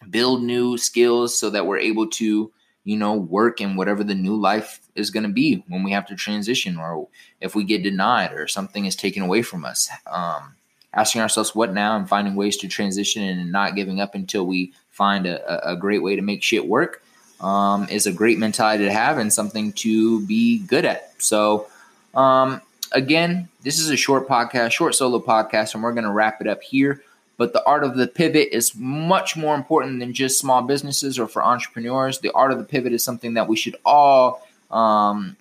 build 0.09 0.43
new 0.43 0.77
skills 0.77 1.37
so 1.37 1.49
that 1.49 1.65
we're 1.65 1.79
able 1.79 2.07
to 2.07 2.51
you 2.87 2.95
know, 2.95 3.15
work 3.15 3.59
in 3.59 3.75
whatever 3.75 4.01
the 4.01 4.15
new 4.15 4.33
life 4.33 4.79
is 4.95 5.09
going 5.09 5.23
to 5.25 5.29
be 5.29 5.61
when 5.67 5.83
we 5.83 5.91
have 5.91 6.05
to 6.05 6.15
transition 6.15 6.77
or 6.77 7.09
if 7.41 7.53
we 7.53 7.65
get 7.65 7.83
denied 7.83 8.31
or 8.31 8.47
something 8.47 8.85
is 8.85 8.95
taken 8.95 9.21
away 9.21 9.41
from 9.41 9.65
us. 9.65 9.89
Um, 10.09 10.55
asking 10.93 11.19
ourselves 11.19 11.53
what 11.53 11.73
now 11.73 11.97
and 11.97 12.07
finding 12.07 12.35
ways 12.35 12.55
to 12.55 12.69
transition 12.69 13.23
and 13.23 13.51
not 13.51 13.75
giving 13.75 13.99
up 13.99 14.15
until 14.15 14.47
we 14.47 14.71
find 14.89 15.27
a, 15.27 15.69
a 15.69 15.75
great 15.75 16.01
way 16.01 16.15
to 16.15 16.21
make 16.21 16.41
shit 16.41 16.65
work 16.65 17.03
um, 17.41 17.89
is 17.89 18.07
a 18.07 18.13
great 18.13 18.39
mentality 18.39 18.85
to 18.85 18.93
have 18.93 19.17
and 19.17 19.33
something 19.33 19.73
to 19.73 20.25
be 20.25 20.59
good 20.59 20.85
at. 20.85 21.11
So, 21.21 21.67
um, 22.15 22.61
again, 22.93 23.49
this 23.63 23.79
is 23.81 23.89
a 23.89 23.97
short 23.97 24.29
podcast, 24.29 24.71
short 24.71 24.95
solo 24.95 25.19
podcast, 25.19 25.73
and 25.73 25.83
we're 25.83 25.91
going 25.91 26.05
to 26.05 26.11
wrap 26.11 26.39
it 26.39 26.47
up 26.47 26.63
here. 26.63 27.03
But 27.37 27.53
the 27.53 27.63
art 27.65 27.83
of 27.83 27.95
the 27.95 28.07
pivot 28.07 28.49
is 28.51 28.75
much 28.75 29.37
more 29.37 29.55
important 29.55 29.99
than 29.99 30.13
just 30.13 30.39
small 30.39 30.63
businesses 30.63 31.19
or 31.19 31.27
for 31.27 31.43
entrepreneurs. 31.43 32.19
The 32.19 32.31
art 32.31 32.51
of 32.51 32.57
the 32.57 32.63
pivot 32.63 32.93
is 32.93 33.03
something 33.03 33.35
that 33.35 33.47
we 33.47 33.55
should 33.55 33.75
all 33.85 34.45
um, 34.71 35.37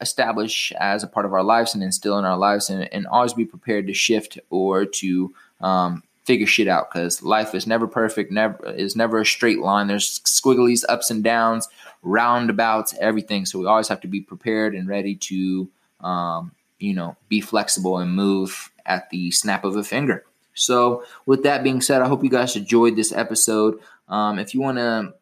establish 0.00 0.72
as 0.78 1.02
a 1.02 1.06
part 1.06 1.26
of 1.26 1.32
our 1.32 1.42
lives 1.42 1.74
and 1.74 1.82
instill 1.82 2.18
in 2.18 2.24
our 2.24 2.36
lives 2.36 2.70
and, 2.70 2.92
and 2.92 3.06
always 3.06 3.32
be 3.32 3.44
prepared 3.44 3.86
to 3.86 3.94
shift 3.94 4.38
or 4.50 4.84
to 4.84 5.34
um, 5.60 6.02
figure 6.24 6.46
shit 6.46 6.68
out 6.68 6.92
because 6.92 7.22
life 7.22 7.54
is 7.54 7.66
never 7.66 7.86
perfect, 7.86 8.30
never 8.30 8.72
is 8.72 8.94
never 8.94 9.20
a 9.20 9.26
straight 9.26 9.58
line. 9.58 9.86
There's 9.86 10.20
squigglies, 10.20 10.84
ups 10.88 11.10
and 11.10 11.24
downs, 11.24 11.68
roundabouts, 12.02 12.94
everything. 13.00 13.46
So 13.46 13.58
we 13.58 13.66
always 13.66 13.88
have 13.88 14.00
to 14.02 14.08
be 14.08 14.20
prepared 14.20 14.74
and 14.74 14.88
ready 14.88 15.14
to, 15.16 15.68
um, 16.00 16.52
you 16.78 16.94
know, 16.94 17.16
be 17.28 17.40
flexible 17.40 17.98
and 17.98 18.14
move 18.14 18.70
at 18.86 19.10
the 19.10 19.30
snap 19.30 19.64
of 19.64 19.76
a 19.76 19.84
finger. 19.84 20.24
So, 20.54 21.04
with 21.26 21.42
that 21.44 21.62
being 21.62 21.80
said, 21.80 22.02
I 22.02 22.08
hope 22.08 22.24
you 22.24 22.30
guys 22.30 22.56
enjoyed 22.56 22.96
this 22.96 23.12
episode. 23.12 23.78
Um, 24.08 24.38
if 24.38 24.54
you 24.54 24.60
want 24.60 24.78
to 24.78 25.14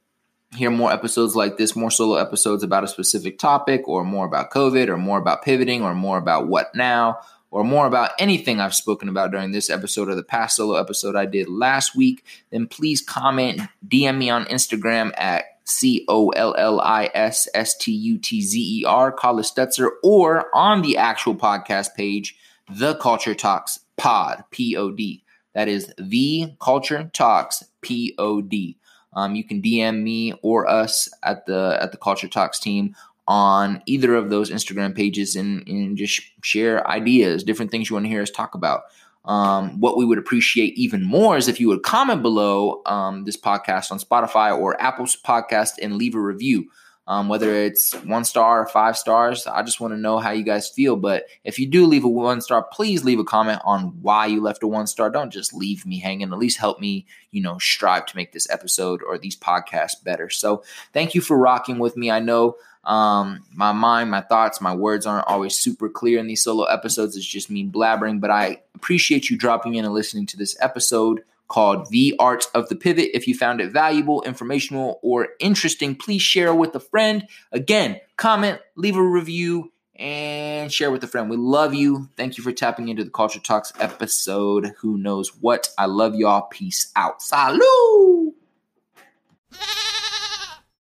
hear 0.57 0.71
more 0.71 0.93
episodes 0.93 1.37
like 1.37 1.59
this, 1.59 1.77
more 1.77 1.91
solo 1.91 2.17
episodes 2.17 2.63
about 2.63 2.85
a 2.85 2.89
specific 2.89 3.39
topic, 3.39 3.87
or 3.87 4.05
more 4.05 4.27
about 4.27 4.51
COVID, 4.51 4.89
or 4.89 4.97
more 4.97 5.19
about 5.19 5.43
pivoting, 5.43 5.83
or 5.83 5.95
more 5.95 6.19
about 6.19 6.49
what 6.49 6.75
now, 6.75 7.19
or 7.51 7.65
more 7.65 7.87
about 7.87 8.11
anything 8.19 8.61
I've 8.61 8.75
spoken 8.75 9.09
about 9.09 9.31
during 9.31 9.53
this 9.53 9.71
episode 9.71 10.09
or 10.09 10.15
the 10.15 10.23
past 10.23 10.57
solo 10.57 10.77
episode 10.77 11.17
I 11.17 11.27
did 11.27 11.49
last 11.49 11.95
week, 11.97 12.25
then 12.51 12.67
please 12.67 13.01
comment, 13.01 13.61
DM 13.87 14.19
me 14.19 14.31
on 14.31 14.45
Instagram 14.47 15.13
at 15.17 15.45
C 15.65 16.05
O 16.09 16.31
L 16.31 16.55
L 16.57 16.81
I 16.81 17.11
S 17.15 17.49
S 17.55 17.77
T 17.77 17.93
U 17.93 18.19
T 18.19 18.41
Z 18.43 18.81
E 18.81 18.85
R, 18.85 19.13
Collis 19.13 19.51
Stutzer, 19.51 19.91
or 20.03 20.55
on 20.55 20.83
the 20.83 20.97
actual 20.97 21.35
podcast 21.35 21.95
page, 21.95 22.37
The 22.71 22.95
Culture 22.97 23.35
Talks 23.35 23.81
Pod, 23.99 24.45
P 24.51 24.77
O 24.77 24.91
D. 24.91 25.23
That 25.55 25.69
is 25.69 25.93
the 25.99 26.55
Culture 26.61 27.11
Talks 27.13 27.65
Pod. 27.83 28.77
Um, 29.15 29.35
you 29.35 29.45
can 29.45 29.61
DM 29.61 30.03
me 30.03 30.35
or 30.43 30.69
us 30.69 31.09
at 31.23 31.47
the 31.47 31.79
at 31.81 31.93
the 31.93 31.99
Culture 31.99 32.29
Talks 32.29 32.59
team 32.59 32.95
on 33.27 33.83
either 33.85 34.15
of 34.15 34.31
those 34.31 34.51
Instagram 34.51 34.97
pages 34.97 35.37
and, 35.37 35.67
and 35.69 35.99
just 35.99 36.23
share 36.43 36.87
ideas, 36.89 37.45
different 37.45 37.71
things 37.71 37.91
you 37.91 37.95
want 37.95 38.07
to 38.07 38.11
hear 38.11 38.23
us 38.23 38.31
talk 38.31 38.55
about. 38.55 38.85
Um, 39.27 39.79
what 39.81 39.99
we 39.99 40.07
would 40.07 40.17
appreciate 40.17 40.79
even 40.79 41.05
more 41.05 41.37
is 41.37 41.49
if 41.49 41.61
you 41.61 41.69
would 41.69 41.83
comment 41.83 42.23
below 42.23 42.81
um, 42.87 43.25
this 43.25 43.37
podcast 43.37 43.93
on 43.93 43.99
Spotify 43.99 44.57
or 44.57 44.81
Apple's 44.81 45.17
podcast 45.21 45.73
and 45.83 45.97
leave 45.97 46.15
a 46.15 46.21
review 46.21 46.71
um, 47.09 47.31
whether 47.31 47.55
it's 47.55 47.95
one 48.05 48.23
star 48.23 48.61
or 48.61 48.67
five 48.67 48.97
stars. 48.97 49.47
I 49.47 49.63
just 49.63 49.81
want 49.81 49.95
to 49.95 49.99
know 49.99 50.19
how 50.19 50.31
you 50.31 50.45
guys 50.45 50.69
feel. 50.69 50.95
But 50.95 51.25
if 51.43 51.59
you 51.59 51.67
do 51.67 51.87
leave 51.87 52.05
a 52.05 52.09
one 52.09 52.43
star, 52.43 52.63
please 52.63 53.03
leave 53.03 53.19
a 53.19 53.25
comment 53.25 53.63
on 53.65 54.03
why 54.03 54.27
you 54.27 54.43
left 54.43 54.63
a 54.63 54.69
one 54.69 54.87
star. 54.87 55.09
Don't 55.09 55.33
just 55.33 55.55
leave 55.55 55.87
me 55.87 56.01
hanging. 56.01 56.31
At 56.31 56.39
least 56.39 56.59
help 56.59 56.81
me, 56.81 57.07
you 57.31 57.41
know, 57.43 57.57
strive 57.59 58.05
to 58.07 58.17
make 58.17 58.33
this 58.33 58.49
episode 58.51 59.03
or 59.03 59.17
these 59.17 59.37
podcasts 59.37 60.05
better. 60.05 60.29
So 60.29 60.63
thank 60.93 61.15
you 61.15 61.23
for 61.23 61.39
rocking 61.39 61.79
with 61.79 61.97
me. 61.97 62.11
I 62.11 62.21
know 62.21 62.57
um, 62.85 63.43
my 63.55 63.73
mind, 63.73 64.11
my 64.11 64.21
thoughts, 64.21 64.61
my 64.61 64.75
words 64.75 65.07
aren't 65.07 65.29
always 65.29 65.57
super 65.57 65.89
clear 65.89 66.19
in 66.19 66.27
these 66.27 66.43
solo 66.43 66.65
episodes. 66.65 67.17
It's 67.17 67.25
just 67.25 67.51
me 67.51 67.67
blabbering, 67.67 68.21
but 68.21 68.31
I 68.31 68.63
appreciate 68.75 69.31
you 69.31 69.39
dropping 69.39 69.77
in 69.77 69.87
and 69.87 69.95
listening 69.95 70.27
to 70.27 70.37
this 70.37 70.59
episode 70.61 71.23
called 71.49 71.89
The 71.91 72.15
Art 72.19 72.47
of 72.55 72.69
the 72.69 72.77
Pivot. 72.77 73.11
If 73.15 73.27
you 73.27 73.35
found 73.35 73.61
it 73.61 73.73
valuable, 73.73 74.23
informational, 74.23 75.01
or 75.03 75.29
interesting, 75.41 75.97
please 75.97 76.23
share 76.23 76.55
with 76.55 76.75
a 76.75 76.81
friend. 76.81 77.27
Again, 77.53 78.01
comment, 78.17 78.61
leave 78.77 78.97
a 78.97 79.03
review, 79.03 79.73
and 79.97 80.73
share 80.73 80.91
with 80.91 81.03
a 81.03 81.09
friend. 81.09 81.29
We 81.29 81.37
love 81.37 81.75
you. 81.75 82.09
Thank 82.17 82.39
you 82.39 82.45
for 82.45 82.53
tapping 82.53 82.89
into 82.89 83.03
the 83.03 83.11
Culture 83.11 83.41
Talks 83.41 83.73
episode. 83.81 84.75
Who 84.79 84.97
knows 84.97 85.35
what? 85.41 85.71
I 85.77 85.87
love 85.87 86.15
y'all. 86.15 86.43
Peace 86.43 86.93
out. 86.95 87.21
Salud. 87.21 88.33